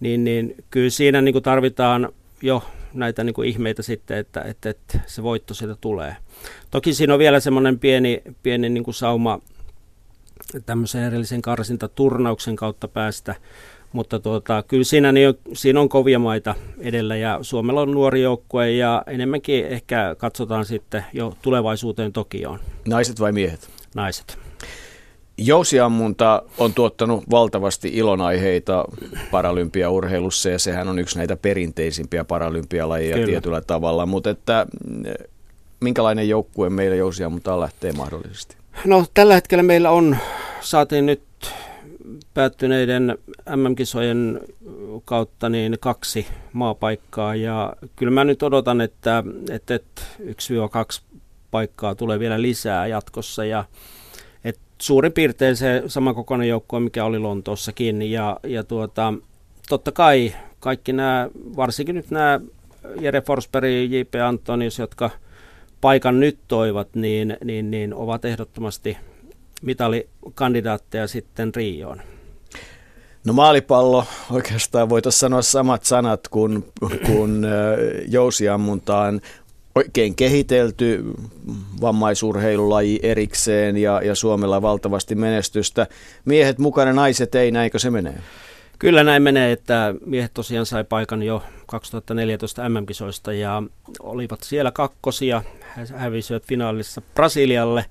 niin, 0.00 0.24
niin 0.24 0.54
kyllä 0.70 0.90
siinä 0.90 1.20
niin 1.20 1.32
kuin 1.32 1.42
tarvitaan 1.42 2.08
jo 2.42 2.62
näitä 2.96 3.24
niin 3.24 3.34
kuin 3.34 3.48
ihmeitä 3.48 3.82
sitten, 3.82 4.18
että, 4.18 4.42
että, 4.42 4.70
että 4.70 5.00
se 5.06 5.22
voitto 5.22 5.54
sieltä 5.54 5.76
tulee. 5.80 6.16
Toki 6.70 6.94
siinä 6.94 7.12
on 7.12 7.18
vielä 7.18 7.40
semmoinen 7.40 7.78
pieni, 7.78 8.22
pieni 8.42 8.68
niin 8.68 8.84
kuin 8.84 8.94
sauma 8.94 9.40
tämmöisen 10.66 11.02
erillisen 11.02 11.42
karsintaturnauksen 11.42 12.56
kautta 12.56 12.88
päästä, 12.88 13.34
mutta 13.92 14.20
tuota, 14.20 14.64
kyllä 14.68 14.84
siinä, 14.84 15.12
niin, 15.12 15.34
siinä 15.52 15.80
on 15.80 15.88
kovia 15.88 16.18
maita 16.18 16.54
edellä 16.78 17.16
ja 17.16 17.38
Suomella 17.42 17.80
on 17.80 17.90
nuori 17.90 18.22
joukkue 18.22 18.70
ja 18.70 19.02
enemmänkin 19.06 19.66
ehkä 19.66 20.16
katsotaan 20.18 20.64
sitten 20.64 21.04
jo 21.12 21.36
tulevaisuuteen 21.42 22.12
Tokioon. 22.12 22.58
Naiset 22.88 23.20
vai 23.20 23.32
miehet? 23.32 23.70
Naiset. 23.94 24.45
Jousiammunta 25.38 26.42
on 26.58 26.74
tuottanut 26.74 27.24
valtavasti 27.30 27.88
ilonaiheita 27.88 28.84
paralympiaurheilussa 29.30 30.48
ja 30.48 30.58
sehän 30.58 30.88
on 30.88 30.98
yksi 30.98 31.18
näitä 31.18 31.36
perinteisimpiä 31.36 32.24
paralympialajeja 32.24 33.14
Kyllä. 33.14 33.26
tietyllä 33.26 33.60
tavalla, 33.60 34.06
mutta 34.06 34.30
että 34.30 34.66
minkälainen 35.80 36.28
joukkue 36.28 36.70
meillä 36.70 36.96
jousiammuntaan 36.96 37.60
lähtee 37.60 37.92
mahdollisesti? 37.92 38.56
No 38.84 39.04
tällä 39.14 39.34
hetkellä 39.34 39.62
meillä 39.62 39.90
on, 39.90 40.16
saatiin 40.60 41.06
nyt 41.06 41.22
päättyneiden 42.34 43.18
MM-kisojen 43.56 44.40
kautta 45.04 45.48
niin 45.48 45.76
kaksi 45.80 46.26
maapaikkaa 46.52 47.34
ja 47.34 47.72
kyllä 47.96 48.12
mä 48.12 48.24
nyt 48.24 48.42
odotan, 48.42 48.80
että, 48.80 49.24
että, 49.50 49.74
että 49.74 50.02
1-2 50.22 51.02
paikkaa 51.50 51.94
tulee 51.94 52.18
vielä 52.18 52.42
lisää 52.42 52.86
jatkossa 52.86 53.44
ja 53.44 53.64
suurin 54.78 55.12
piirtein 55.12 55.56
se 55.56 55.82
sama 55.86 56.14
kokoinen 56.14 56.48
joukkue, 56.48 56.80
mikä 56.80 57.04
oli 57.04 57.18
Lontoossakin 57.18 58.02
ja, 58.02 58.40
ja 58.42 58.64
tuota, 58.64 59.14
totta 59.68 59.92
kai 59.92 60.34
kaikki 60.60 60.92
nämä, 60.92 61.28
varsinkin 61.56 61.94
nyt 61.94 62.10
nämä 62.10 62.40
Jere 63.00 63.20
Forsberg, 63.20 63.90
J.P. 63.90 64.14
Antonius, 64.14 64.78
jotka 64.78 65.10
paikan 65.80 66.20
nyt 66.20 66.38
toivat, 66.48 66.88
niin, 66.94 67.36
niin, 67.44 67.70
niin 67.70 67.94
ovat 67.94 68.24
ehdottomasti 68.24 68.96
mitalikandidaatteja 69.62 71.06
sitten 71.06 71.54
Rioon. 71.54 72.02
No 73.24 73.32
maalipallo, 73.32 74.04
oikeastaan 74.30 74.88
voitaisiin 74.88 75.20
sanoa 75.20 75.42
samat 75.42 75.84
sanat 75.84 76.28
kuin, 76.28 76.72
kuin 77.06 77.46
jousiammuntaan 78.08 79.20
oikein 79.76 80.14
kehitelty 80.14 81.04
vammaisurheilulaji 81.80 83.00
erikseen 83.02 83.76
ja, 83.76 84.00
ja 84.04 84.14
Suomella 84.14 84.62
valtavasti 84.62 85.14
menestystä. 85.14 85.86
Miehet 86.24 86.58
mukana, 86.58 86.92
naiset 86.92 87.34
ei, 87.34 87.50
näinkö 87.50 87.78
se 87.78 87.90
menee? 87.90 88.18
Kyllä 88.78 89.04
näin 89.04 89.22
menee, 89.22 89.52
että 89.52 89.94
miehet 90.06 90.34
tosiaan 90.34 90.66
sai 90.66 90.84
paikan 90.84 91.22
jo 91.22 91.42
2014 91.66 92.68
MM-kisoista 92.68 93.32
ja 93.32 93.62
olivat 94.00 94.40
siellä 94.42 94.72
kakkosia, 94.72 95.42
hävisivät 95.94 96.46
finaalissa 96.46 97.02
Brasilialle. 97.14 97.84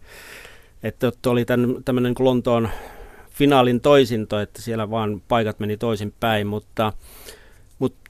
Että 0.84 1.12
oli 1.28 1.46
tämmöinen 1.86 2.14
niin 2.18 2.26
Lontoon 2.26 2.70
finaalin 3.30 3.82
toisinto, 3.82 4.40
että 4.40 4.62
siellä 4.62 4.90
vaan 4.90 5.22
paikat 5.28 5.60
meni 5.60 5.78
toisin 5.78 6.14
päin, 6.20 6.48
mutta 6.48 6.94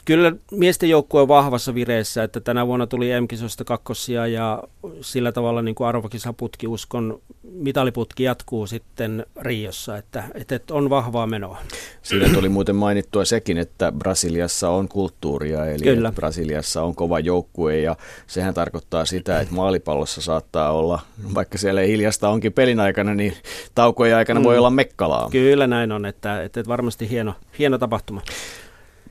Kyllä 0.06 0.34
miesten 0.52 0.90
joukkue 0.90 1.22
on 1.22 1.28
vahvassa 1.28 1.76
vireessä, 1.76 2.24
että 2.24 2.40
tänä 2.40 2.68
vuonna 2.68 2.88
tuli 2.88 3.12
EM-kisoista 3.12 3.64
kakkosia 3.64 4.28
ja 4.28 4.64
sillä 5.02 5.32
tavalla 5.32 5.62
niin 5.62 5.76
kuin 5.76 5.88
arvokisaputki 5.88 6.68
uskon 6.68 7.22
mitaliputki 7.44 8.24
jatkuu 8.24 8.68
sitten 8.68 9.26
Riossa, 9.42 9.98
että, 9.98 10.24
että 10.34 10.60
on 10.72 10.90
vahvaa 10.90 11.28
menoa. 11.28 11.58
Siinä 12.02 12.30
tuli 12.34 12.50
muuten 12.50 12.76
mainittua 12.76 13.26
sekin, 13.26 13.58
että 13.58 13.92
Brasiliassa 13.92 14.70
on 14.70 14.88
kulttuuria, 14.88 15.66
eli 15.66 15.84
Kyllä. 15.84 16.12
Brasiliassa 16.12 16.84
on 16.84 16.96
kova 16.96 17.20
joukkue 17.20 17.80
ja 17.80 17.96
sehän 18.28 18.54
tarkoittaa 18.54 19.06
sitä, 19.06 19.40
että 19.40 19.56
maalipallossa 19.56 20.22
saattaa 20.22 20.72
olla, 20.72 21.00
vaikka 21.34 21.58
siellä 21.58 21.82
hiljasta 21.82 22.30
onkin 22.30 22.54
pelin 22.54 22.80
aikana, 22.80 23.16
niin 23.16 23.34
taukojen 23.76 24.18
aikana 24.18 24.40
mm. 24.40 24.44
voi 24.44 24.58
olla 24.58 24.70
mekkalaa. 24.70 25.30
Kyllä 25.32 25.68
näin 25.68 25.92
on, 25.92 26.06
että, 26.06 26.44
että 26.44 26.64
varmasti 26.68 27.10
hieno, 27.10 27.34
hieno 27.60 27.78
tapahtuma. 27.78 28.22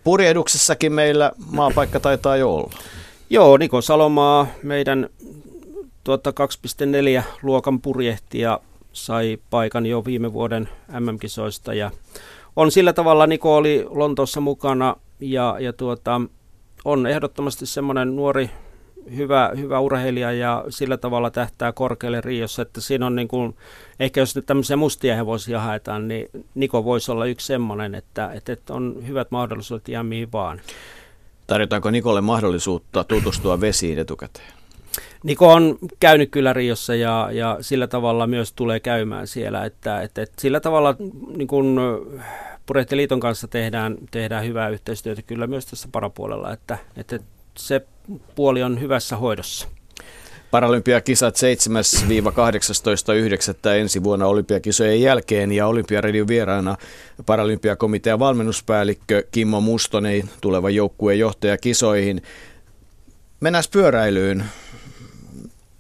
Purjehduksessakin 0.05 0.93
meillä 0.93 1.33
maapaikka 1.51 2.01
taitaa 2.01 2.37
jo 2.37 2.55
olla. 2.55 2.71
Joo, 3.31 3.57
Niko 3.57 3.81
Salomaa, 3.81 4.47
meidän 4.63 5.09
tuota 6.05 6.31
2.4 7.19 7.23
luokan 7.43 7.81
purjehtija 7.81 8.61
sai 8.93 9.39
paikan 9.51 9.87
jo 9.87 10.05
viime 10.05 10.33
vuoden 10.33 10.69
MM-kisoista 11.01 11.75
ja 11.75 11.91
on 12.57 12.71
sillä 12.71 12.93
tavalla, 12.93 13.27
Niko 13.27 13.57
oli 13.57 13.87
Lontoossa 13.91 14.41
mukana 14.41 14.97
ja, 15.21 15.57
ja 15.61 15.73
tuota, 15.73 16.21
on 16.85 17.07
ehdottomasti 17.07 17.67
semmoinen 17.67 18.17
nuori 18.17 18.51
hyvä, 19.17 19.51
hyvä 19.57 19.81
urheilija 19.81 20.33
ja 20.33 20.65
sillä 20.69 20.97
tavalla 20.97 21.31
tähtää 21.31 21.73
korkealle 21.73 22.21
Riossa, 22.21 22.63
että 22.63 22.81
siinä 22.81 23.07
on 23.07 23.17
niin 23.17 23.29
kuin, 23.29 23.57
ehkä 24.01 24.21
jos 24.21 24.37
nyt 24.37 24.47
tämmöisiä 24.47 24.77
mustia 24.77 25.17
hevosia 25.17 25.61
haetaan, 25.61 26.09
niin 26.09 26.29
Niko 26.55 26.85
voisi 26.85 27.13
olla 27.13 27.27
yksi 27.27 27.47
semmoinen, 27.47 27.95
että, 27.95 28.31
että 28.33 28.57
on 28.71 28.97
hyvät 29.07 29.31
mahdollisuudet 29.31 29.89
ihan 29.89 30.07
mihin 30.07 30.33
vaan. 30.33 30.61
Tarjotaanko 31.47 31.91
Nikolle 31.91 32.21
mahdollisuutta 32.21 33.05
tutustua 33.05 33.61
vesiin 33.61 33.99
etukäteen? 33.99 34.53
Niko 35.23 35.53
on 35.53 35.79
käynyt 36.01 36.31
kyllä 36.31 36.53
Riossa 36.53 36.95
ja, 36.95 37.29
ja 37.33 37.59
sillä 37.61 37.87
tavalla 37.87 38.27
myös 38.27 38.53
tulee 38.53 38.81
käymään 38.81 39.27
siellä, 39.27 39.65
että, 39.65 40.03
että, 40.03 40.23
että 40.23 40.41
sillä 40.41 40.61
tavalla 40.61 40.97
niin 41.37 41.49
kuin 41.49 41.79
Purjehtiliiton 42.67 43.21
kanssa 43.21 43.49
tehdään, 43.49 43.97
tehdään 44.11 44.45
hyvää 44.45 44.69
yhteistyötä 44.69 45.23
kyllä 45.23 45.47
myös 45.47 45.67
tässä 45.67 45.89
parapuolella, 45.93 46.53
että, 46.53 46.79
että 46.97 47.19
se 47.59 47.81
puoli 48.35 48.63
on 48.63 48.81
hyvässä 48.81 49.17
hoidossa. 49.17 49.69
Paralympiakisat 50.55 51.37
7-18.9. 51.37 51.39
ensi 53.69 54.05
vuonna 54.05 54.27
olympiakisojen 54.27 55.01
jälkeen 55.01 55.53
ja 55.53 55.67
Olympiaradion 55.67 56.29
vieraana 56.29 56.77
Paralympiakomitean 57.27 58.19
valmennuspäällikkö 58.19 59.23
Kimmo 59.33 59.61
Mustonen, 59.61 60.31
tuleva 60.41 60.71
joukkueen 60.71 61.19
johtaja 61.19 61.59
kisoihin. 61.59 62.23
Mennään 63.41 63.65
pyöräilyyn. 63.73 64.45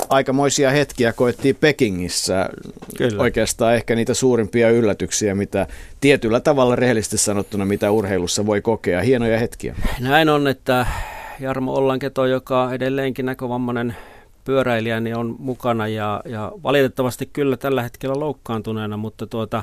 Aikamoisia 0.08 0.70
hetkiä 0.70 1.12
koettiin 1.12 1.56
Pekingissä. 1.56 2.48
Kyllä. 2.96 3.22
oikeastaan 3.22 3.74
ehkä 3.74 3.94
niitä 3.94 4.14
suurimpia 4.14 4.70
yllätyksiä, 4.70 5.34
mitä 5.34 5.66
tietyllä 6.00 6.40
tavalla 6.40 6.76
rehellisesti 6.76 7.18
sanottuna, 7.18 7.64
mitä 7.64 7.90
urheilussa 7.90 8.46
voi 8.46 8.60
kokea. 8.60 9.02
Hienoja 9.02 9.38
hetkiä. 9.38 9.74
Näin 10.00 10.28
on, 10.28 10.46
että 10.46 10.86
Jarmo 11.40 11.74
Ollanketo, 11.74 12.26
joka 12.26 12.72
edelleenkin 12.72 13.26
näkövammainen 13.26 13.96
pyöräilijä, 14.44 15.00
niin 15.00 15.16
on 15.16 15.36
mukana 15.38 15.88
ja, 15.88 16.22
ja 16.24 16.52
valitettavasti 16.62 17.26
kyllä 17.26 17.56
tällä 17.56 17.82
hetkellä 17.82 18.20
loukkaantuneena, 18.20 18.96
mutta 18.96 19.26
tuota, 19.26 19.62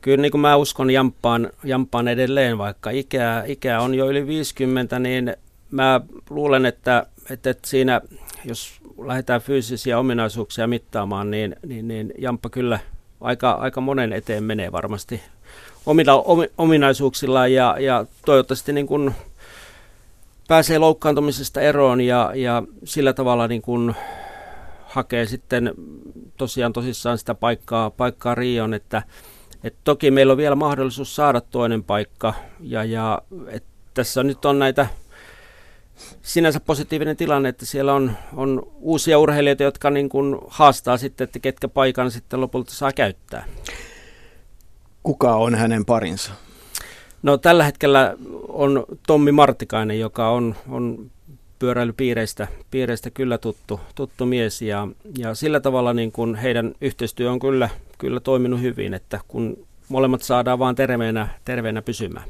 kyllä 0.00 0.22
niin 0.22 0.30
kuin 0.30 0.40
mä 0.40 0.56
uskon 0.56 0.90
Jamppaan, 0.90 1.50
Jamppaan 1.64 2.08
edelleen, 2.08 2.58
vaikka 2.58 2.90
ikää, 2.90 3.44
ikää 3.44 3.80
on 3.80 3.94
jo 3.94 4.10
yli 4.10 4.26
50, 4.26 4.98
niin 4.98 5.36
mä 5.70 6.00
luulen, 6.30 6.66
että, 6.66 7.06
että, 7.30 7.50
että 7.50 7.68
siinä, 7.68 8.00
jos 8.44 8.72
lähdetään 9.06 9.40
fyysisiä 9.40 9.98
ominaisuuksia 9.98 10.66
mittaamaan, 10.66 11.30
niin, 11.30 11.56
niin, 11.66 11.88
niin 11.88 12.12
Jamppa 12.18 12.50
kyllä 12.50 12.78
aika, 13.20 13.50
aika 13.50 13.80
monen 13.80 14.12
eteen 14.12 14.44
menee 14.44 14.72
varmasti 14.72 15.20
omilla 15.86 16.24
ominaisuuksilla 16.58 17.48
ja, 17.48 17.76
ja 17.80 18.06
toivottavasti 18.26 18.72
niin 18.72 18.86
kuin 18.86 19.14
pääsee 20.48 20.78
loukkaantumisesta 20.78 21.60
eroon 21.60 22.00
ja, 22.00 22.32
ja 22.34 22.62
sillä 22.84 23.12
tavalla 23.12 23.48
niin 23.48 23.62
kuin 23.62 23.94
hakee 24.84 25.26
sitten 25.26 25.74
tosiaan 26.36 26.72
tosissaan 26.72 27.18
sitä 27.18 27.34
paikkaa, 27.34 27.90
paikkaa 27.90 28.34
Rion, 28.34 28.74
että, 28.74 29.02
että 29.64 29.80
toki 29.84 30.10
meillä 30.10 30.30
on 30.30 30.36
vielä 30.36 30.54
mahdollisuus 30.54 31.16
saada 31.16 31.40
toinen 31.40 31.84
paikka 31.84 32.34
ja, 32.60 32.84
ja 32.84 33.22
että 33.48 33.68
tässä 33.94 34.22
nyt 34.22 34.44
on 34.44 34.58
näitä 34.58 34.86
sinänsä 36.22 36.60
positiivinen 36.60 37.16
tilanne, 37.16 37.48
että 37.48 37.66
siellä 37.66 37.94
on, 37.94 38.12
on 38.36 38.72
uusia 38.80 39.18
urheilijoita, 39.18 39.62
jotka 39.62 39.90
niin 39.90 40.08
kuin 40.08 40.36
haastaa 40.48 40.96
sitten, 40.96 41.24
että 41.24 41.38
ketkä 41.38 41.68
paikan 41.68 42.10
sitten 42.10 42.40
lopulta 42.40 42.74
saa 42.74 42.92
käyttää. 42.92 43.44
Kuka 45.02 45.36
on 45.36 45.54
hänen 45.54 45.84
parinsa? 45.84 46.32
No 47.24 47.38
tällä 47.38 47.64
hetkellä 47.64 48.14
on 48.48 48.84
Tommi 49.06 49.32
Martikainen, 49.32 50.00
joka 50.00 50.30
on, 50.30 50.54
on 50.68 51.10
pyöräilypiireistä 51.58 52.48
piireistä 52.70 53.10
kyllä 53.10 53.38
tuttu, 53.38 53.80
tuttu 53.94 54.26
mies 54.26 54.62
ja, 54.62 54.88
ja 55.18 55.34
sillä 55.34 55.60
tavalla 55.60 55.92
niin 55.92 56.12
kuin 56.12 56.34
heidän 56.34 56.74
yhteistyö 56.80 57.30
on 57.30 57.38
kyllä, 57.40 57.68
kyllä 57.98 58.20
toiminut 58.20 58.60
hyvin, 58.60 58.94
että 58.94 59.20
kun 59.28 59.66
molemmat 59.88 60.22
saadaan 60.22 60.58
vaan 60.58 60.74
terveenä, 60.74 61.28
terveenä 61.44 61.82
pysymään. 61.82 62.28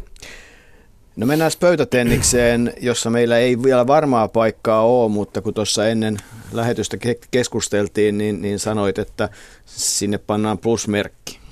No 1.16 1.26
mennään 1.26 1.50
pöytätennikseen, 1.60 2.72
jossa 2.80 3.10
meillä 3.10 3.38
ei 3.38 3.62
vielä 3.62 3.86
varmaa 3.86 4.28
paikkaa 4.28 4.82
ole, 4.86 5.10
mutta 5.10 5.42
kun 5.42 5.54
tuossa 5.54 5.88
ennen 5.88 6.16
lähetystä 6.52 6.96
keskusteltiin, 7.30 8.18
niin, 8.18 8.42
niin 8.42 8.58
sanoit, 8.58 8.98
että 8.98 9.28
sinne 9.66 10.18
pannaan 10.18 10.58
plusmerkki. 10.58 11.43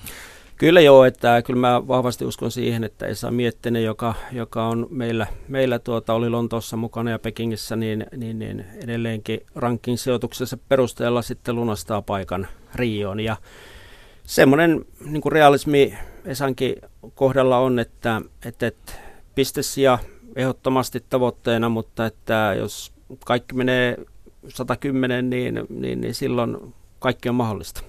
Kyllä 0.63 0.81
joo, 0.81 1.05
että 1.05 1.43
kyllä 1.43 1.61
mä 1.61 1.89
vahvasti 1.89 2.25
uskon 2.25 2.51
siihen, 2.51 2.85
että 2.85 3.07
Esa 3.07 3.31
Miettinen, 3.31 3.85
joka, 3.85 4.15
joka 4.33 4.67
on 4.67 4.87
meillä, 4.91 5.27
meillä 5.49 5.79
tuota, 5.79 6.15
oli 6.15 6.31
Lontoossa 6.31 6.77
mukana 6.77 7.11
ja 7.11 7.19
Pekingissä, 7.19 7.77
niin, 7.77 8.07
niin, 8.17 8.39
niin 8.39 8.65
edelleenkin 8.85 9.41
rankin 9.55 9.99
sijoituksessa 9.99 10.59
perusteella 10.69 11.23
sitten 11.23 11.57
lunastaa 11.57 12.03
paikan 12.03 12.47
Rioon. 12.75 13.21
Ja 13.21 13.37
semmoinen 14.25 14.85
niin 15.05 15.33
realismi 15.33 15.95
Esankin 16.25 16.77
kohdalla 17.15 17.59
on, 17.59 17.79
että, 17.79 18.21
että, 18.45 18.67
että 18.67 18.93
pistesija 19.35 19.99
ehdottomasti 20.37 21.05
tavoitteena, 21.09 21.69
mutta 21.69 22.07
että 22.07 22.55
jos 22.59 22.93
kaikki 23.25 23.55
menee 23.55 23.97
110, 24.49 25.31
niin, 25.31 25.67
niin, 25.69 26.01
niin 26.01 26.15
silloin 26.15 26.75
kaikki 26.99 27.29
on 27.29 27.35
mahdollista. 27.35 27.83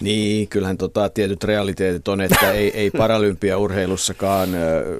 Niin, 0.00 0.48
kyllähän 0.48 0.76
tota, 0.76 1.08
tietyt 1.08 1.44
realiteetit 1.44 2.08
on, 2.08 2.20
että 2.20 2.52
ei, 2.52 2.70
ei 2.78 2.90
paralympiaurheilussakaan 2.98 4.54
ö, 4.54 4.98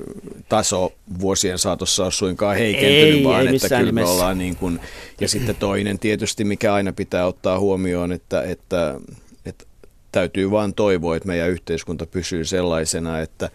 taso 0.48 0.92
vuosien 1.20 1.58
saatossa 1.58 2.02
ole 2.02 2.12
suinkaan 2.12 2.56
heikentynyt, 2.56 3.14
ei, 3.14 3.24
vaan 3.24 3.48
ei 3.48 3.56
että 3.56 3.78
kyllä 3.78 3.92
me 3.92 4.04
ollaan 4.04 4.38
niin 4.38 4.56
kuin, 4.56 4.80
ja 5.20 5.28
sitten 5.28 5.56
toinen 5.56 5.98
tietysti, 5.98 6.44
mikä 6.44 6.74
aina 6.74 6.92
pitää 6.92 7.26
ottaa 7.26 7.58
huomioon, 7.58 8.12
että, 8.12 8.42
että, 8.42 9.00
että 9.46 9.64
täytyy 10.12 10.50
vaan 10.50 10.74
toivoa, 10.74 11.16
että 11.16 11.28
meidän 11.28 11.50
yhteiskunta 11.50 12.06
pysyy 12.06 12.44
sellaisena, 12.44 13.20
että, 13.20 13.50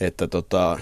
että 0.00 0.26
tota, 0.26 0.78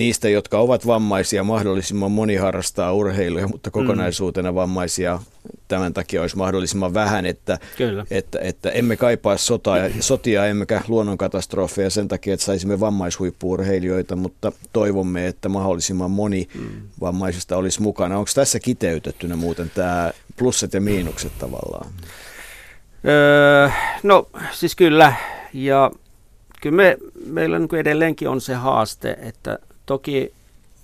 niistä, 0.00 0.28
jotka 0.28 0.58
ovat 0.58 0.86
vammaisia, 0.86 1.44
mahdollisimman 1.44 2.12
moni 2.12 2.36
harrastaa 2.36 2.92
urheiluja, 2.92 3.48
mutta 3.48 3.70
mm. 3.70 3.72
kokonaisuutena 3.72 4.54
vammaisia 4.54 5.20
tämän 5.68 5.94
takia 5.94 6.20
olisi 6.20 6.36
mahdollisimman 6.36 6.94
vähän, 6.94 7.26
että, 7.26 7.58
Kyllä. 7.76 8.06
että, 8.10 8.38
että 8.42 8.70
emme 8.70 8.96
kaipaa 8.96 9.36
sotaa, 9.36 9.76
sotia 10.00 10.46
emmekä 10.46 10.80
luonnonkatastrofeja 10.88 11.90
sen 11.90 12.08
takia, 12.08 12.34
että 12.34 12.46
saisimme 12.46 12.80
vammaishuippuurheilijoita, 12.80 14.16
mutta 14.16 14.52
toivomme, 14.72 15.26
että 15.26 15.48
mahdollisimman 15.48 16.10
moni 16.10 16.48
mm. 16.54 16.68
vammaisista 17.00 17.56
olisi 17.56 17.82
mukana. 17.82 18.18
Onko 18.18 18.30
tässä 18.34 18.60
kiteytettynä 18.60 19.36
muuten 19.36 19.70
tämä 19.74 20.10
plussat 20.38 20.74
ja 20.74 20.80
miinukset 20.80 21.32
tavallaan? 21.38 21.90
Öö, 23.08 23.68
no 24.02 24.28
siis 24.52 24.76
kyllä, 24.76 25.12
ja 25.52 25.90
kyllä 26.60 26.76
me, 26.76 26.96
meillä 27.26 27.58
niin 27.58 27.74
edelleenkin 27.74 28.28
on 28.28 28.40
se 28.40 28.54
haaste, 28.54 29.16
että 29.20 29.58
Toki 29.90 30.32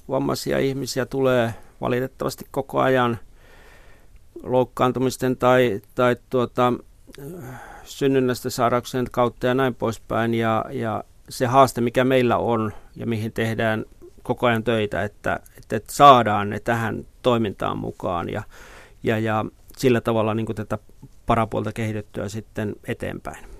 vammaisia 0.09 0.59
ihmisiä 0.59 1.07
tulee 1.07 1.55
valitettavasti 1.81 2.45
koko 2.51 2.81
ajan 2.81 3.19
loukkaantumisten 4.43 5.37
tai, 5.37 5.81
tai 5.95 6.17
tuota, 6.31 6.73
synnynnästä 7.85 8.51
sairauksien 8.51 9.07
kautta 9.11 9.47
ja 9.47 9.55
näin 9.55 9.75
poispäin. 9.75 10.35
Ja, 10.35 10.65
ja 10.71 11.05
se 11.29 11.47
haaste, 11.47 11.81
mikä 11.81 12.05
meillä 12.05 12.37
on 12.37 12.73
ja 12.97 13.07
mihin 13.07 13.33
tehdään 13.33 13.85
koko 14.23 14.47
ajan 14.47 14.65
töitä, 14.65 15.03
että, 15.03 15.41
että 15.57 15.81
saadaan 15.91 16.51
ne 16.51 16.61
tähän 16.61 17.07
toimintaan 17.23 17.79
mukaan 17.79 18.29
ja, 18.29 18.43
ja, 19.03 19.19
ja 19.19 19.45
sillä 19.77 20.01
tavalla 20.01 20.35
niin 20.35 20.47
tätä 20.55 20.79
parapuolta 21.27 21.73
kehitettyä 21.73 22.29
sitten 22.29 22.75
eteenpäin. 22.89 23.56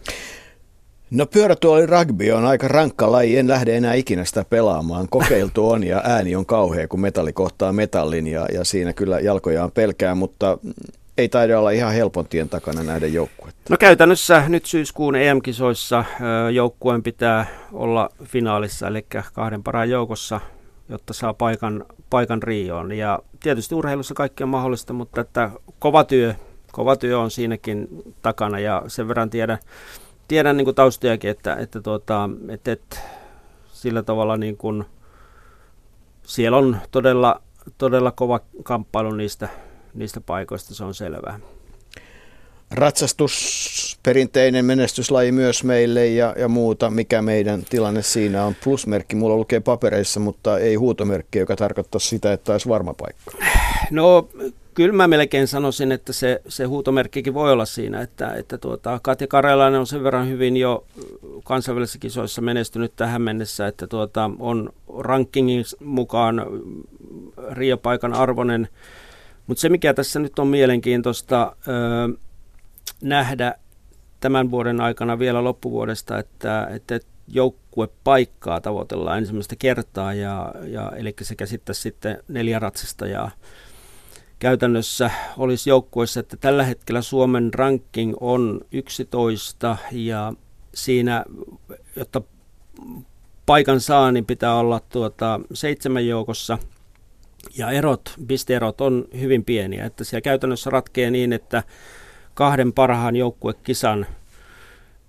No 1.11 1.27
pyörätuoli 1.27 1.87
rugby 1.87 2.31
on 2.31 2.45
aika 2.45 2.69
rankka 2.69 3.13
laji, 3.13 3.39
en 3.39 3.49
lähde 3.49 3.77
enää 3.77 3.95
ikinä 3.95 4.25
sitä 4.25 4.45
pelaamaan. 4.51 5.09
Kokeiltu 5.09 5.71
on 5.71 5.85
ja 5.85 6.01
ääni 6.05 6.37
on 6.37 6.47
kauhea, 6.47 6.89
kun 6.89 7.01
metalli 7.01 7.33
kohtaa 7.33 7.73
metallin 7.73 8.27
ja, 8.27 8.47
ja 8.53 8.65
siinä 8.65 8.93
kyllä 8.93 9.21
jalkojaan 9.21 9.71
pelkää, 9.71 10.15
mutta 10.15 10.59
ei 11.19 11.29
taida 11.29 11.59
olla 11.59 11.71
ihan 11.71 11.93
helpon 11.93 12.27
tien 12.27 12.49
takana 12.49 12.83
näiden 12.83 13.15
joukkuetta. 13.15 13.61
No 13.71 13.77
käytännössä 13.77 14.43
nyt 14.49 14.67
syyskuun 14.67 15.17
EM-kisoissa 15.17 16.05
joukkueen 16.53 17.03
pitää 17.03 17.47
olla 17.73 18.11
finaalissa, 18.25 18.87
eli 18.89 19.07
kahden 19.33 19.63
parhaan 19.63 19.91
joukossa, 19.91 20.41
jotta 20.89 21.13
saa 21.13 21.35
paikan, 21.35 21.85
paikan 22.11 22.43
Rioon. 22.43 22.93
Ja 22.93 23.19
tietysti 23.41 23.75
urheilussa 23.75 24.15
kaikki 24.15 24.43
on 24.43 24.49
mahdollista, 24.49 24.93
mutta 24.93 25.21
että 25.21 25.51
kova 25.79 26.05
työ, 26.05 26.35
kova 26.73 26.97
työ 26.97 27.19
on 27.19 27.31
siinäkin 27.31 27.89
takana 28.23 28.59
ja 28.59 28.83
sen 28.87 29.09
verran 29.09 29.31
tiedän, 29.31 29.59
tiedän 30.29 30.57
niin 30.57 30.65
kuin 30.65 30.75
taustojakin, 30.75 31.31
että, 31.31 31.55
että, 31.55 31.81
tuota, 31.81 32.31
että, 32.49 32.73
että 32.73 32.97
sillä 33.73 34.03
tavalla 34.03 34.37
niin 34.37 34.57
kuin, 34.57 34.85
siellä 36.23 36.59
on 36.59 36.77
todella, 36.91 37.43
todella 37.79 38.11
kova 38.11 38.41
kamppailu 38.63 39.11
niistä, 39.11 39.49
niistä 39.95 40.21
paikoista, 40.21 40.75
se 40.75 40.85
on 40.85 40.95
selvää. 40.95 41.41
Ratsastus, 42.71 43.99
perinteinen 44.03 44.65
menestyslaji 44.65 45.33
myös 45.33 45.65
meille 45.65 46.07
ja, 46.07 46.35
ja 46.39 46.49
muuta. 46.49 46.91
Mikä 46.91 47.23
meidän 47.23 47.65
tilanne 47.71 48.03
siinä 48.03 48.45
on? 48.45 48.57
Plusmerkki 48.65 49.17
mulla 49.17 49.37
lukee 49.37 49.61
papereissa, 49.61 50.21
mutta 50.21 50.59
ei 50.59 50.75
huutomerkki, 50.75 51.39
joka 51.39 51.57
tarkoittaa 51.57 51.99
sitä, 51.99 52.33
että 52.33 52.53
olisi 52.53 52.69
varma 52.69 52.95
paikka. 52.95 53.31
No 53.91 54.29
kyllä 54.77 54.93
mä 54.93 55.09
melkein 55.09 55.49
sanoisin, 55.49 55.93
että 55.93 56.13
se, 56.13 56.43
se 56.49 56.65
huutomerkkikin 56.65 57.35
voi 57.35 57.53
olla 57.53 57.65
siinä, 57.65 58.01
että, 58.01 58.35
että 58.35 58.59
tuota, 58.59 59.01
Katja 59.03 59.27
Karelainen 59.27 59.81
on 59.81 59.87
sen 59.87 60.05
verran 60.05 60.29
hyvin 60.29 60.57
jo 60.57 60.87
kansainvälisissä 61.45 61.99
kisoissa 61.99 62.43
menestynyt 62.43 62.93
tähän 62.97 63.23
mennessä, 63.23 63.67
että 63.67 63.87
tuota, 63.87 64.31
on 64.39 64.71
rankingin 64.99 65.65
mukaan 65.85 66.47
riopaikan 67.51 68.15
arvoinen. 68.15 68.69
Mutta 69.47 69.61
se, 69.61 69.69
mikä 69.69 69.95
tässä 69.95 70.21
nyt 70.21 70.39
on 70.39 70.49
mielenkiintoista 70.49 71.57
öö, 71.69 72.09
nähdä 73.03 73.55
tämän 74.21 74.51
vuoden 74.51 74.81
aikana 74.81 75.19
vielä 75.19 75.45
loppuvuodesta, 75.45 76.19
että, 76.19 76.69
että 76.71 77.01
joukkuepaikkaa 77.29 78.61
tavoitellaan 78.61 79.19
ensimmäistä 79.19 79.57
kertaa, 79.59 80.15
ja, 80.15 80.55
ja, 80.65 80.93
eli 80.97 81.15
se 81.23 81.35
käsittäisi 81.35 81.81
sitten 81.81 82.23
neljä 82.29 82.59
ratsastajaa 82.59 83.31
käytännössä 84.39 85.11
olisi 85.39 85.71
joukkueessa, 85.71 86.21
että 86.21 86.37
tällä 86.37 86.65
hetkellä 86.65 87.03
Suomen 87.03 87.55
ranking 87.55 88.15
on 88.21 88.61
11 88.73 89.77
ja 89.93 90.33
siinä, 90.75 91.25
jotta 91.97 92.23
paikan 93.47 93.81
saa, 93.81 94.13
niin 94.13 94.27
pitää 94.27 94.55
olla 94.55 94.81
tuota 94.81 95.41
seitsemän 95.53 96.07
joukossa. 96.07 96.59
Ja 97.59 97.71
erot, 97.71 98.15
pisteerot 98.29 98.81
on 98.81 99.05
hyvin 99.21 99.45
pieniä, 99.45 99.85
että 99.85 100.05
siellä 100.05 100.21
käytännössä 100.21 100.71
ratkee 100.71 101.11
niin, 101.11 101.33
että 101.33 101.63
kahden 102.35 102.73
parhaan 102.73 103.17
joukkuekisan 103.17 104.07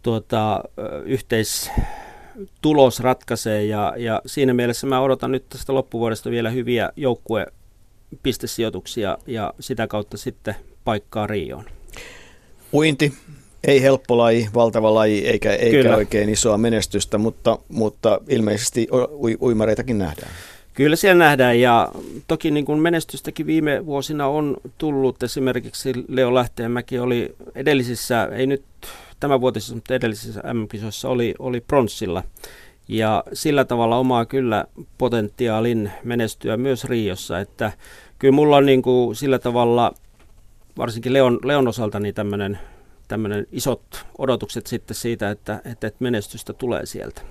tuota, 0.03 0.63
yhteistulos 1.05 2.99
ratkaisee 2.99 3.65
ja, 3.65 3.93
ja 3.97 4.21
siinä 4.25 4.53
mielessä 4.53 4.87
mä 4.87 5.01
odotan 5.01 5.31
nyt 5.31 5.49
tästä 5.49 5.73
loppuvuodesta 5.73 6.29
vielä 6.29 6.49
hyviä 6.49 6.89
joukkue 6.95 7.47
pistesijoituksia 8.23 9.17
ja 9.27 9.53
sitä 9.59 9.87
kautta 9.87 10.17
sitten 10.17 10.55
paikkaa 10.83 11.27
Rioon. 11.27 11.65
Uinti, 12.73 13.13
ei 13.67 13.81
helppo 13.81 14.17
laji, 14.17 14.49
valtava 14.53 14.93
laji, 14.93 15.27
eikä, 15.27 15.53
eikä 15.53 15.95
oikein 15.95 16.29
isoa 16.29 16.57
menestystä, 16.57 17.17
mutta, 17.17 17.59
mutta 17.69 18.21
ilmeisesti 18.29 18.87
uimareitakin 19.41 19.97
nähdään. 19.97 20.31
Kyllä 20.73 20.95
siellä 20.95 21.25
nähdään 21.25 21.59
ja 21.59 21.91
toki 22.27 22.51
niin 22.51 22.65
kuin 22.65 22.79
menestystäkin 22.79 23.45
viime 23.45 23.85
vuosina 23.85 24.27
on 24.27 24.57
tullut. 24.77 25.23
Esimerkiksi 25.23 25.93
Leo 26.07 26.33
Lähteenmäki 26.33 26.99
oli 26.99 27.35
edellisissä, 27.55 28.29
ei 28.31 28.47
nyt 28.47 28.63
vuotisessa, 29.41 29.75
mutta 29.75 29.95
edellisissä 29.95 30.41
MM-kisoissa 30.53 31.09
oli, 31.09 31.35
oli 31.39 31.61
pronssilla. 31.61 32.23
Ja 32.88 33.23
sillä 33.34 33.65
tavalla 33.65 33.97
omaa 33.97 34.26
kyllä 34.26 34.65
potentiaalin 34.97 35.91
menestyä 36.04 36.58
myös 36.58 36.86
Riossa, 36.86 37.39
että 37.39 37.71
kyllä 38.19 38.32
mulla 38.32 38.58
on 38.58 38.65
niin 38.65 38.82
kuin 38.82 39.15
sillä 39.15 39.39
tavalla, 39.39 39.93
varsinkin 40.78 41.13
Leon, 41.13 41.39
Leon 41.43 41.67
osalta, 41.67 42.00
niin 42.00 42.15
tämmöinen 42.15 42.60
tämmöinen 43.08 43.47
isot 43.52 44.06
odotukset 44.17 44.67
sitten 44.67 44.95
siitä, 44.95 45.32
että, 45.32 45.62
että 45.65 45.91
menestystä 46.00 46.54
tulee 46.54 46.86
sieltä. 46.86 47.21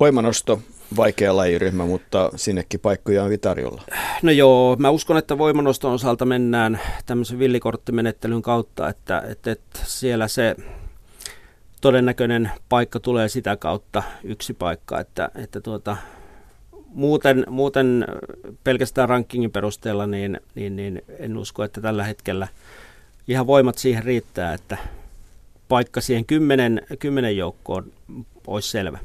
Voimanosto, 0.00 0.60
vaikea 0.96 1.36
lajiryhmä, 1.36 1.86
mutta 1.86 2.30
sinnekin 2.36 2.80
paikkoja 2.80 3.24
on 3.24 3.30
tarjolla. 3.40 3.82
No 4.22 4.32
joo, 4.32 4.76
mä 4.76 4.90
uskon, 4.90 5.16
että 5.16 5.38
voimanoston 5.38 5.92
osalta 5.92 6.24
mennään 6.24 6.80
tämmöisen 7.06 7.38
villikorttimenettelyn 7.38 8.42
kautta, 8.42 8.88
että, 8.88 9.22
että, 9.28 9.52
että 9.52 9.80
siellä 9.84 10.28
se 10.28 10.56
todennäköinen 11.80 12.50
paikka 12.68 13.00
tulee 13.00 13.28
sitä 13.28 13.56
kautta, 13.56 14.02
yksi 14.24 14.54
paikka, 14.54 15.00
että, 15.00 15.30
että 15.34 15.60
tuota, 15.60 15.96
muuten, 16.86 17.44
muuten 17.48 18.04
pelkästään 18.64 19.08
rankingin 19.08 19.50
perusteella 19.50 20.06
niin, 20.06 20.40
niin, 20.54 20.76
niin 20.76 21.02
en 21.18 21.36
usko, 21.36 21.64
että 21.64 21.80
tällä 21.80 22.04
hetkellä 22.04 22.48
ihan 23.28 23.46
voimat 23.46 23.78
siihen 23.78 24.04
riittää, 24.04 24.54
että 24.54 24.76
paikka 25.68 26.00
siihen 26.00 26.24
kymmenen, 26.24 26.82
kymmenen 26.98 27.36
joukkoon 27.36 27.92
olisi 28.46 28.70
selvä. 28.70 28.98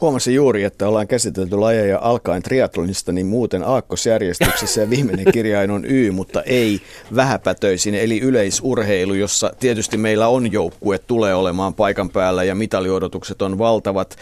Huomasin 0.00 0.34
juuri, 0.34 0.64
että 0.64 0.88
ollaan 0.88 1.08
käsitelty 1.08 1.56
lajeja 1.56 1.98
alkaen 2.02 2.42
triatlonista, 2.42 3.12
niin 3.12 3.26
muuten 3.26 3.62
aakkosjärjestyksessä 3.62 4.80
ja 4.80 4.90
viimeinen 4.90 5.32
kirjain 5.32 5.70
on 5.70 5.84
Y, 5.84 6.10
mutta 6.10 6.42
ei 6.42 6.80
vähäpätöisin, 7.16 7.94
eli 7.94 8.20
yleisurheilu, 8.20 9.14
jossa 9.14 9.52
tietysti 9.60 9.96
meillä 9.96 10.28
on 10.28 10.52
joukkue, 10.52 10.98
tulee 10.98 11.34
olemaan 11.34 11.74
paikan 11.74 12.10
päällä 12.10 12.44
ja 12.44 12.54
mitaliodotukset 12.54 13.42
on 13.42 13.58
valtavat. 13.58 14.16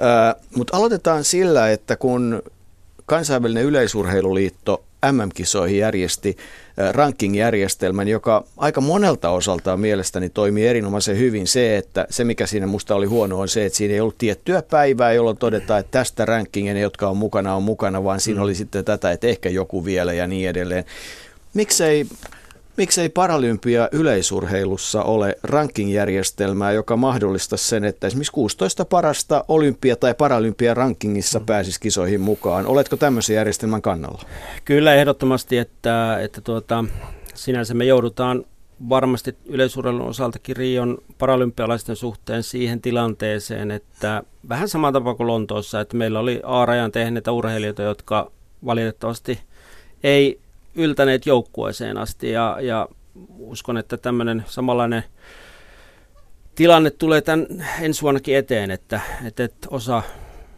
Ää, 0.00 0.34
mutta 0.56 0.76
aloitetaan 0.76 1.24
sillä, 1.24 1.70
että 1.70 1.96
kun 1.96 2.42
kansainvälinen 3.06 3.64
yleisurheiluliitto 3.64 4.84
MM-kisoihin 5.12 5.78
järjesti 5.78 6.36
ranking-järjestelmän, 6.90 8.08
joka 8.08 8.44
aika 8.56 8.80
monelta 8.80 9.30
osaltaan 9.30 9.80
mielestäni 9.80 10.28
toimii 10.28 10.66
erinomaisen 10.66 11.18
hyvin. 11.18 11.46
Se, 11.46 11.76
että 11.76 12.06
se 12.10 12.24
mikä 12.24 12.46
siinä 12.46 12.66
musta 12.66 12.94
oli 12.94 13.06
huono 13.06 13.40
on 13.40 13.48
se, 13.48 13.66
että 13.66 13.76
siinä 13.76 13.94
ei 13.94 14.00
ollut 14.00 14.18
tiettyä 14.18 14.62
päivää, 14.62 15.12
jolloin 15.12 15.36
todetaan, 15.36 15.80
että 15.80 15.98
tästä 15.98 16.24
rankingen, 16.24 16.76
jotka 16.76 17.08
on 17.08 17.16
mukana, 17.16 17.56
on 17.56 17.62
mukana, 17.62 18.04
vaan 18.04 18.20
siinä 18.20 18.38
mm. 18.38 18.44
oli 18.44 18.54
sitten 18.54 18.84
tätä, 18.84 19.12
että 19.12 19.26
ehkä 19.26 19.48
joku 19.48 19.84
vielä 19.84 20.12
ja 20.12 20.26
niin 20.26 20.48
edelleen. 20.48 20.84
Miksei 21.54 22.06
Miksei 22.76 23.08
paralympia 23.08 23.88
yleisurheilussa 23.92 25.02
ole 25.02 25.38
rankingjärjestelmää, 25.42 26.72
joka 26.72 26.96
mahdollistaa 26.96 27.56
sen, 27.56 27.84
että 27.84 28.06
esimerkiksi 28.06 28.32
16 28.32 28.84
parasta 28.84 29.44
olympia- 29.48 29.96
tai 29.96 30.14
paralympia 30.14 30.74
rankingissa 30.74 31.38
mm. 31.38 31.46
pääsisi 31.46 31.80
kisoihin 31.80 32.20
mukaan? 32.20 32.66
Oletko 32.66 32.96
tämmöisen 32.96 33.36
järjestelmän 33.36 33.82
kannalla? 33.82 34.22
Kyllä 34.64 34.94
ehdottomasti, 34.94 35.58
että, 35.58 36.18
että 36.20 36.40
tuota, 36.40 36.84
sinänsä 37.34 37.74
me 37.74 37.84
joudutaan 37.84 38.44
varmasti 38.88 39.36
yleisurheilun 39.46 40.08
osalta 40.08 40.38
Rion 40.52 40.98
paralympialaisten 41.18 41.96
suhteen 41.96 42.42
siihen 42.42 42.80
tilanteeseen, 42.80 43.70
että 43.70 44.22
vähän 44.48 44.68
sama 44.68 44.92
tapa 44.92 45.14
kuin 45.14 45.26
Lontoossa, 45.26 45.80
että 45.80 45.96
meillä 45.96 46.20
oli 46.20 46.40
A-rajan 46.42 46.92
tehneitä 46.92 47.32
urheilijoita, 47.32 47.82
jotka 47.82 48.32
valitettavasti 48.64 49.38
ei 50.02 50.40
yltäneet 50.74 51.26
joukkueeseen 51.26 51.98
asti 51.98 52.30
ja, 52.30 52.58
ja 52.60 52.88
uskon, 53.38 53.76
että 53.76 53.96
tämmöinen 53.96 54.44
samanlainen 54.46 55.04
tilanne 56.54 56.90
tulee 56.90 57.20
tämän 57.20 57.46
ensi 57.80 58.02
vuonnakin 58.02 58.36
eteen, 58.36 58.70
että, 58.70 59.00
että, 59.24 59.44
että 59.44 59.68
osa 59.70 60.02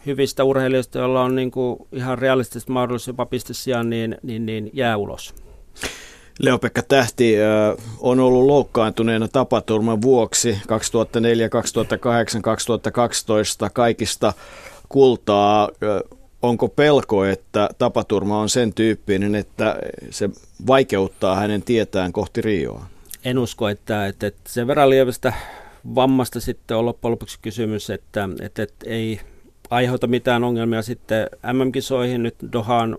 hyvistä 0.06 0.44
urheilijoista, 0.44 0.98
joilla 0.98 1.22
on 1.22 1.36
niin 1.36 1.50
kuin 1.50 1.78
ihan 1.92 2.18
realistisesti 2.18 2.72
mahdollisuus 2.72 3.08
jopa 3.08 3.26
pistesijaan, 3.26 3.90
niin, 3.90 4.18
niin, 4.22 4.46
niin 4.46 4.70
jää 4.72 4.96
ulos. 4.96 5.34
Leopekka 6.40 6.82
Tähti 6.82 7.36
äh, 7.42 7.84
on 8.00 8.20
ollut 8.20 8.46
loukkaantuneena 8.46 9.28
tapaturman 9.28 10.02
vuoksi 10.02 10.58
2004, 10.68 11.48
2008, 11.48 12.42
2012 12.42 13.70
kaikista 13.70 14.32
kultaa. 14.88 15.68
Onko 16.42 16.68
pelko, 16.68 17.24
että 17.24 17.68
tapaturma 17.78 18.40
on 18.40 18.48
sen 18.48 18.74
tyyppinen, 18.74 19.34
että 19.34 19.78
se 20.10 20.30
vaikeuttaa 20.66 21.36
hänen 21.36 21.62
tietään 21.62 22.12
kohti 22.12 22.42
Rioa? 22.42 22.86
En 23.24 23.38
usko, 23.38 23.68
että, 23.68 24.06
että, 24.06 24.26
että 24.26 24.52
sen 24.52 24.66
verran 24.66 24.90
lievästä 24.90 25.32
vammasta 25.94 26.40
sitten 26.40 26.76
on 26.76 26.86
loppujen 26.86 27.12
lopuksi 27.12 27.38
kysymys, 27.42 27.90
että, 27.90 28.28
että, 28.40 28.62
että 28.62 28.90
ei 28.90 29.20
aiheuta 29.70 30.06
mitään 30.06 30.44
ongelmia 30.44 30.82
sitten 30.82 31.26
MM-kisoihin 31.52 32.22
nyt 32.22 32.34
Dohaan 32.52 32.96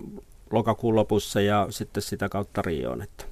lokakuun 0.52 0.96
lopussa 0.96 1.42
ja 1.42 1.68
sitten 1.70 2.04
sitä 2.04 2.30
kautta 2.30 2.62
Rioon. 2.62 3.02
Että. 3.02 3.26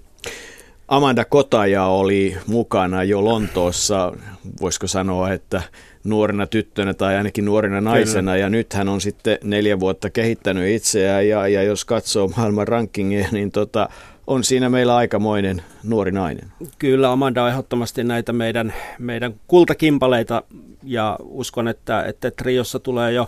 Amanda 0.87 1.25
Kotaja 1.25 1.85
oli 1.85 2.37
mukana 2.47 3.03
jo 3.03 3.25
Lontoossa, 3.25 4.13
voisiko 4.61 4.87
sanoa, 4.87 5.31
että 5.31 5.61
nuorena 6.03 6.47
tyttönä 6.47 6.93
tai 6.93 7.15
ainakin 7.15 7.45
nuorena 7.45 7.81
naisena 7.81 8.31
Kyllä. 8.31 8.37
ja 8.37 8.49
nyt 8.49 8.73
hän 8.73 8.89
on 8.89 9.01
sitten 9.01 9.37
neljä 9.43 9.79
vuotta 9.79 10.09
kehittänyt 10.09 10.69
itseään 10.69 11.27
ja, 11.27 11.47
ja 11.47 11.63
jos 11.63 11.85
katsoo 11.85 12.27
maailman 12.37 12.67
rankingia, 12.67 13.27
niin 13.31 13.51
tota, 13.51 13.89
on 14.27 14.43
siinä 14.43 14.69
meillä 14.69 14.95
aikamoinen 14.95 15.61
nuori 15.83 16.11
nainen. 16.11 16.51
Kyllä, 16.79 17.11
Amanda 17.11 17.43
on 17.43 17.49
ehdottomasti 17.49 18.03
näitä 18.03 18.33
meidän, 18.33 18.73
meidän 18.99 19.35
kultakimpaleita 19.47 20.43
ja 20.83 21.17
uskon, 21.23 21.67
että, 21.67 22.03
että 22.03 22.31
Triossa 22.31 22.79
tulee 22.79 23.11
jo 23.11 23.27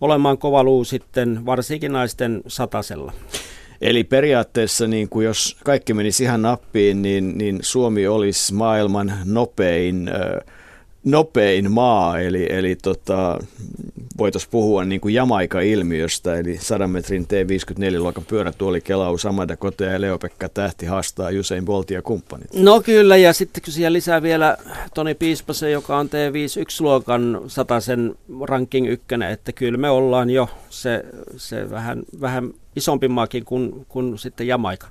olemaan 0.00 0.38
kova 0.38 0.64
luu 0.64 0.84
sitten 0.84 1.46
varsinkin 1.46 1.92
naisten 1.92 2.42
satasella. 2.46 3.12
Eli 3.82 4.04
periaatteessa 4.04 4.86
niin 4.86 5.08
kuin 5.08 5.24
jos 5.24 5.56
kaikki 5.64 5.94
menisi 5.94 6.24
ihan 6.24 6.42
nappiin, 6.42 7.02
niin, 7.02 7.38
niin 7.38 7.58
Suomi 7.62 8.06
olisi 8.06 8.54
maailman 8.54 9.12
nopein 9.24 10.10
nopein 11.04 11.72
maa, 11.72 12.20
eli, 12.20 12.46
eli 12.50 12.76
tota, 12.76 13.38
voitaisiin 14.18 14.50
puhua 14.50 14.84
niin 14.84 15.00
kuin 15.00 15.14
Jamaika-ilmiöstä, 15.14 16.36
eli 16.36 16.58
100 16.58 16.86
metrin 16.86 17.24
T54-luokan 17.24 18.24
pyörätuolikelaus, 18.24 19.26
Amada 19.26 19.56
Kote 19.56 19.84
ja 19.84 20.00
Leopekka 20.00 20.48
Tähti 20.48 20.86
haastaa 20.86 21.30
Jusein 21.30 21.64
Bolti 21.64 21.94
ja 21.94 22.02
kumppanit. 22.02 22.54
No 22.54 22.80
kyllä, 22.80 23.16
ja 23.16 23.32
sitten 23.32 23.62
kun 23.62 23.72
siellä 23.72 23.92
lisää 23.92 24.22
vielä 24.22 24.56
Toni 24.94 25.14
Piispasen, 25.14 25.72
joka 25.72 25.96
on 25.96 26.06
T51-luokan 26.06 27.40
sen 27.80 28.14
ranking 28.42 28.90
ykkönen, 28.90 29.30
että 29.30 29.52
kyllä 29.52 29.78
me 29.78 29.90
ollaan 29.90 30.30
jo 30.30 30.48
se, 30.70 31.04
se 31.36 31.70
vähän, 31.70 32.02
vähän 32.20 32.54
isompi 32.76 33.08
maakin 33.08 33.44
kuin, 33.44 33.86
kuin 33.88 34.18
sitten 34.18 34.46
Jamaika. 34.46 34.88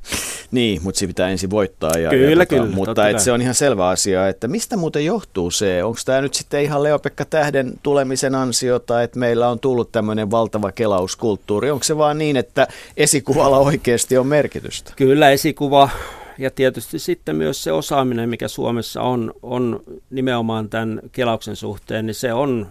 Niin, 0.51 0.83
mutta 0.83 0.99
se 0.99 1.07
pitää 1.07 1.29
ensin 1.29 1.49
voittaa. 1.49 1.91
Ja, 1.97 2.09
kyllä, 2.09 2.29
ja 2.29 2.35
tota, 2.35 2.45
kyllä. 2.45 2.75
Mutta 2.75 3.09
et 3.09 3.19
se 3.19 3.31
on 3.31 3.41
ihan 3.41 3.55
selvä 3.55 3.87
asia, 3.87 4.27
että 4.27 4.47
mistä 4.47 4.77
muuten 4.77 5.05
johtuu 5.05 5.51
se? 5.51 5.83
Onko 5.83 5.99
tämä 6.05 6.21
nyt 6.21 6.33
sitten 6.33 6.63
ihan 6.63 6.83
Leopekka 6.83 7.25
Tähden 7.25 7.73
tulemisen 7.83 8.35
ansiota, 8.35 9.03
että 9.03 9.19
meillä 9.19 9.49
on 9.49 9.59
tullut 9.59 9.91
tämmöinen 9.91 10.31
valtava 10.31 10.71
kelauskulttuuri? 10.71 11.71
Onko 11.71 11.83
se 11.83 11.97
vaan 11.97 12.17
niin, 12.17 12.37
että 12.37 12.67
esikuvalla 12.97 13.57
oikeasti 13.57 14.17
on 14.17 14.27
merkitystä? 14.27 14.93
Kyllä 14.95 15.29
esikuva 15.29 15.89
ja 16.37 16.51
tietysti 16.51 16.99
sitten 16.99 17.35
myös 17.35 17.63
se 17.63 17.71
osaaminen, 17.71 18.29
mikä 18.29 18.47
Suomessa 18.47 19.01
on, 19.01 19.33
on 19.43 19.83
nimenomaan 20.09 20.69
tämän 20.69 21.01
kelauksen 21.11 21.55
suhteen, 21.55 22.05
niin 22.05 22.15
se 22.15 22.33
on 22.33 22.67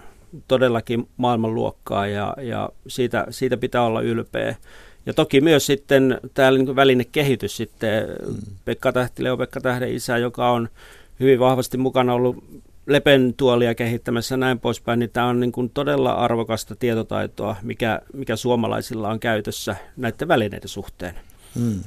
todellakin 0.49 1.09
maailmanluokkaa 1.17 2.07
ja, 2.07 2.35
ja 2.43 2.69
siitä, 2.87 3.27
siitä 3.31 3.57
pitää 3.57 3.83
olla 3.83 4.01
ylpeä. 4.01 4.57
Ja 5.07 5.15
toki 5.15 5.41
myös 5.41 5.67
sitten 5.67 6.21
täällä 6.35 6.59
niin 6.59 6.77
välinekehitys 6.77 7.57
sitten, 7.57 8.09
mm. 8.27 8.35
Pekka 8.65 8.93
Tähti, 8.93 9.25
Leo 9.25 9.37
Pekka 9.37 9.61
Tähden 9.61 9.95
isä, 9.95 10.19
joka 10.19 10.51
on 10.51 10.69
hyvin 11.21 11.39
vahvasti 11.39 11.79
mukana 11.79 12.15
ollut 12.15 12.45
Lepen 12.87 13.35
tuolia 13.37 13.75
kehittämässä 13.75 14.33
ja 14.33 14.37
näin 14.37 14.61
poispäin, 14.61 14.99
niin 14.99 15.11
tämä 15.11 15.27
on 15.27 15.41
niin 15.41 15.53
kuin 15.53 15.71
todella 15.71 16.13
arvokasta 16.13 16.77
tietotaitoa, 16.77 17.57
mikä, 17.63 18.01
mikä 18.13 18.37
suomalaisilla 18.37 19.09
on 19.09 19.21
käytössä 19.21 19.77
näiden 19.97 20.29
välineiden 20.29 20.69
suhteen. 20.69 21.15
Hmm. 21.55 21.81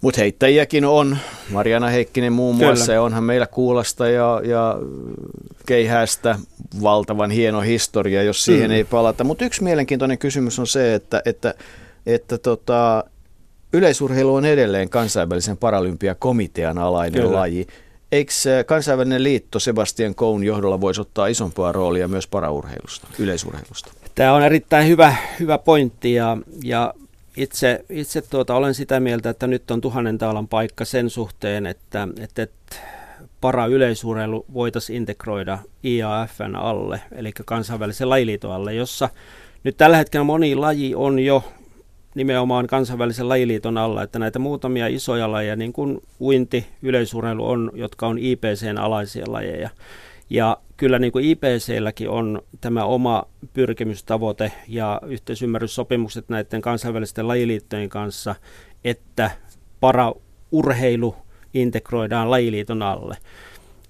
Mutta 0.00 0.20
heittäjiäkin 0.20 0.84
on. 0.84 1.18
Mariana 1.50 1.88
Heikkinen 1.88 2.32
muun 2.32 2.56
muassa, 2.56 2.84
Kyllä. 2.84 2.94
ja 2.94 3.02
onhan 3.02 3.24
meillä 3.24 3.46
Kuulasta 3.46 4.08
ja, 4.08 4.40
ja 4.44 4.76
Keihäästä 5.66 6.38
valtavan 6.82 7.30
hieno 7.30 7.60
historia, 7.60 8.22
jos 8.22 8.44
siihen 8.44 8.70
mm. 8.70 8.74
ei 8.74 8.84
palata. 8.84 9.24
Mutta 9.24 9.44
yksi 9.44 9.64
mielenkiintoinen 9.64 10.18
kysymys 10.18 10.58
on 10.58 10.66
se, 10.66 10.94
että, 10.94 11.22
että, 11.24 11.54
että 12.08 12.38
tota, 12.38 13.04
yleisurheilu 13.72 14.34
on 14.34 14.44
edelleen 14.44 14.88
kansainvälisen 14.88 15.56
paralympiakomitean 15.56 16.78
alainen 16.78 17.22
Kyllä. 17.22 17.36
laji. 17.36 17.66
Eikö 18.12 18.32
kansainvälinen 18.66 19.22
liitto 19.22 19.58
Sebastian 19.58 20.14
Koun 20.14 20.44
johdolla 20.44 20.80
voisi 20.80 21.00
ottaa 21.00 21.26
isompaa 21.26 21.72
roolia 21.72 22.08
myös 22.08 22.26
paraurheilusta, 22.26 23.06
yleisurheilusta? 23.18 23.92
Tämä 24.14 24.32
on 24.32 24.42
erittäin 24.42 24.88
hyvä, 24.88 25.16
hyvä 25.40 25.58
pointti 25.58 26.14
ja, 26.14 26.36
ja 26.64 26.94
itse, 27.36 27.84
itse 27.90 28.22
tuota, 28.22 28.54
olen 28.54 28.74
sitä 28.74 29.00
mieltä, 29.00 29.30
että 29.30 29.46
nyt 29.46 29.70
on 29.70 29.80
tuhannen 29.80 30.18
taalan 30.18 30.48
paikka 30.48 30.84
sen 30.84 31.10
suhteen, 31.10 31.66
että, 31.66 32.08
että, 32.20 32.42
että 32.42 32.76
para-yleisurheilu 33.40 34.46
voitaisiin 34.54 34.96
integroida 34.96 35.58
IAFn 35.84 36.56
alle, 36.56 37.00
eli 37.12 37.32
kansainvälisen 37.44 38.10
lajiliiton 38.10 38.52
alle, 38.52 38.74
jossa 38.74 39.08
nyt 39.64 39.76
tällä 39.76 39.96
hetkellä 39.96 40.24
moni 40.24 40.54
laji 40.54 40.94
on 40.94 41.18
jo 41.18 41.44
nimenomaan 42.14 42.66
kansainvälisen 42.66 43.28
lajiliiton 43.28 43.78
alla, 43.78 44.02
että 44.02 44.18
näitä 44.18 44.38
muutamia 44.38 44.86
isoja 44.86 45.32
lajeja, 45.32 45.56
niin 45.56 45.72
kuin 45.72 46.00
uinti, 46.20 46.66
yleisurheilu 46.82 47.48
on, 47.48 47.70
jotka 47.74 48.06
on 48.06 48.18
IPCn 48.18 48.78
alaisia 48.78 49.24
lajeja. 49.28 49.70
Ja 50.30 50.56
kyllä 50.76 50.98
niin 50.98 51.12
kuin 51.12 51.24
IPClläkin 51.24 52.08
on 52.08 52.42
tämä 52.60 52.84
oma 52.84 53.22
pyrkimystavoite 53.52 54.52
ja 54.68 55.00
yhteisymmärryssopimukset 55.06 56.28
näiden 56.28 56.60
kansainvälisten 56.60 57.28
lajiliittojen 57.28 57.88
kanssa, 57.88 58.34
että 58.84 59.30
para-urheilu 59.80 61.16
integroidaan 61.54 62.30
lajiliiton 62.30 62.82
alle. 62.82 63.16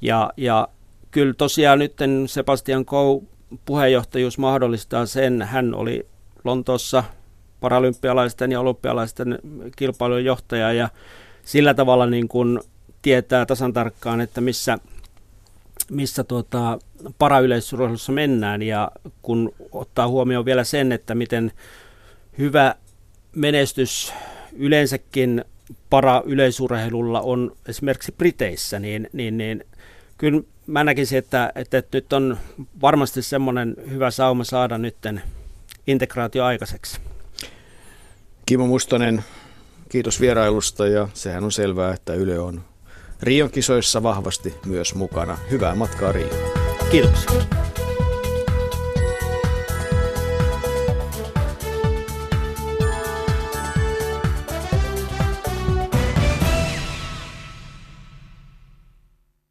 Ja, 0.01 0.33
ja 0.37 0.69
kyllä 1.11 1.35
tosiaan 1.35 1.79
nyt 1.79 1.97
Sebastian 2.27 2.85
Kou 2.85 3.25
puheenjohtajuus 3.65 4.39
mahdollistaa 4.39 5.07
sen. 5.07 5.43
Hän 5.43 5.75
oli 5.75 6.07
Lontoossa 6.45 7.05
paralympialaisten 7.61 8.53
ja 8.53 8.61
olympialaisten 8.61 9.39
kilpailujen 9.77 10.25
johtaja 10.25 10.73
ja 10.73 10.89
sillä 11.43 11.75
tavalla 11.75 12.07
niin 12.07 12.29
kuin 12.29 12.61
tietää 13.03 13.47
tasan 13.47 13.73
tarkkaan, 13.73 14.21
että 14.21 14.41
missä, 14.41 14.79
missä 15.91 16.25
tuota, 16.25 16.79
parayleisurheilussa 17.19 18.13
mennään 18.13 18.63
ja 18.63 18.91
kun 19.23 19.55
ottaa 19.73 20.09
huomioon 20.09 20.45
vielä 20.45 20.65
sen, 20.65 20.93
että 20.93 21.15
miten 21.15 21.53
hyvä 22.39 22.75
menestys 23.35 24.13
yleensäkin 24.53 25.45
para-yleisurheilulla 25.91 27.21
on 27.21 27.57
esimerkiksi 27.69 28.15
Briteissä, 28.19 28.79
niin, 28.79 29.11
niin, 29.13 29.39
niin 29.39 29.65
kyllä 30.19 30.43
mä 30.67 30.85
näkisin, 30.85 31.19
että, 31.19 31.53
että, 31.55 31.79
että 31.79 31.97
nyt 31.97 32.13
on 32.13 32.39
varmasti 32.81 33.23
semmoinen 33.23 33.77
hyvä 33.91 34.11
sauma 34.11 34.45
saada 34.45 34.79
nytten 34.79 35.23
integraatio 35.87 36.45
aikaiseksi. 36.45 37.01
Kimo 38.49 38.67
Mustonen, 38.67 39.25
kiitos 39.89 40.21
vierailusta 40.21 40.87
ja 40.87 41.09
sehän 41.15 41.45
on 41.45 41.53
selvää, 41.53 41.95
että 41.95 42.15
Yle 42.15 42.39
on 42.39 42.65
Rion 43.23 43.51
kisoissa 43.51 44.03
vahvasti 44.03 44.55
myös 44.67 44.95
mukana. 44.95 45.39
Hyvää 45.51 45.75
matkaa 45.75 46.13
Rio. 46.13 46.29
Kiitoksia. 46.91 47.68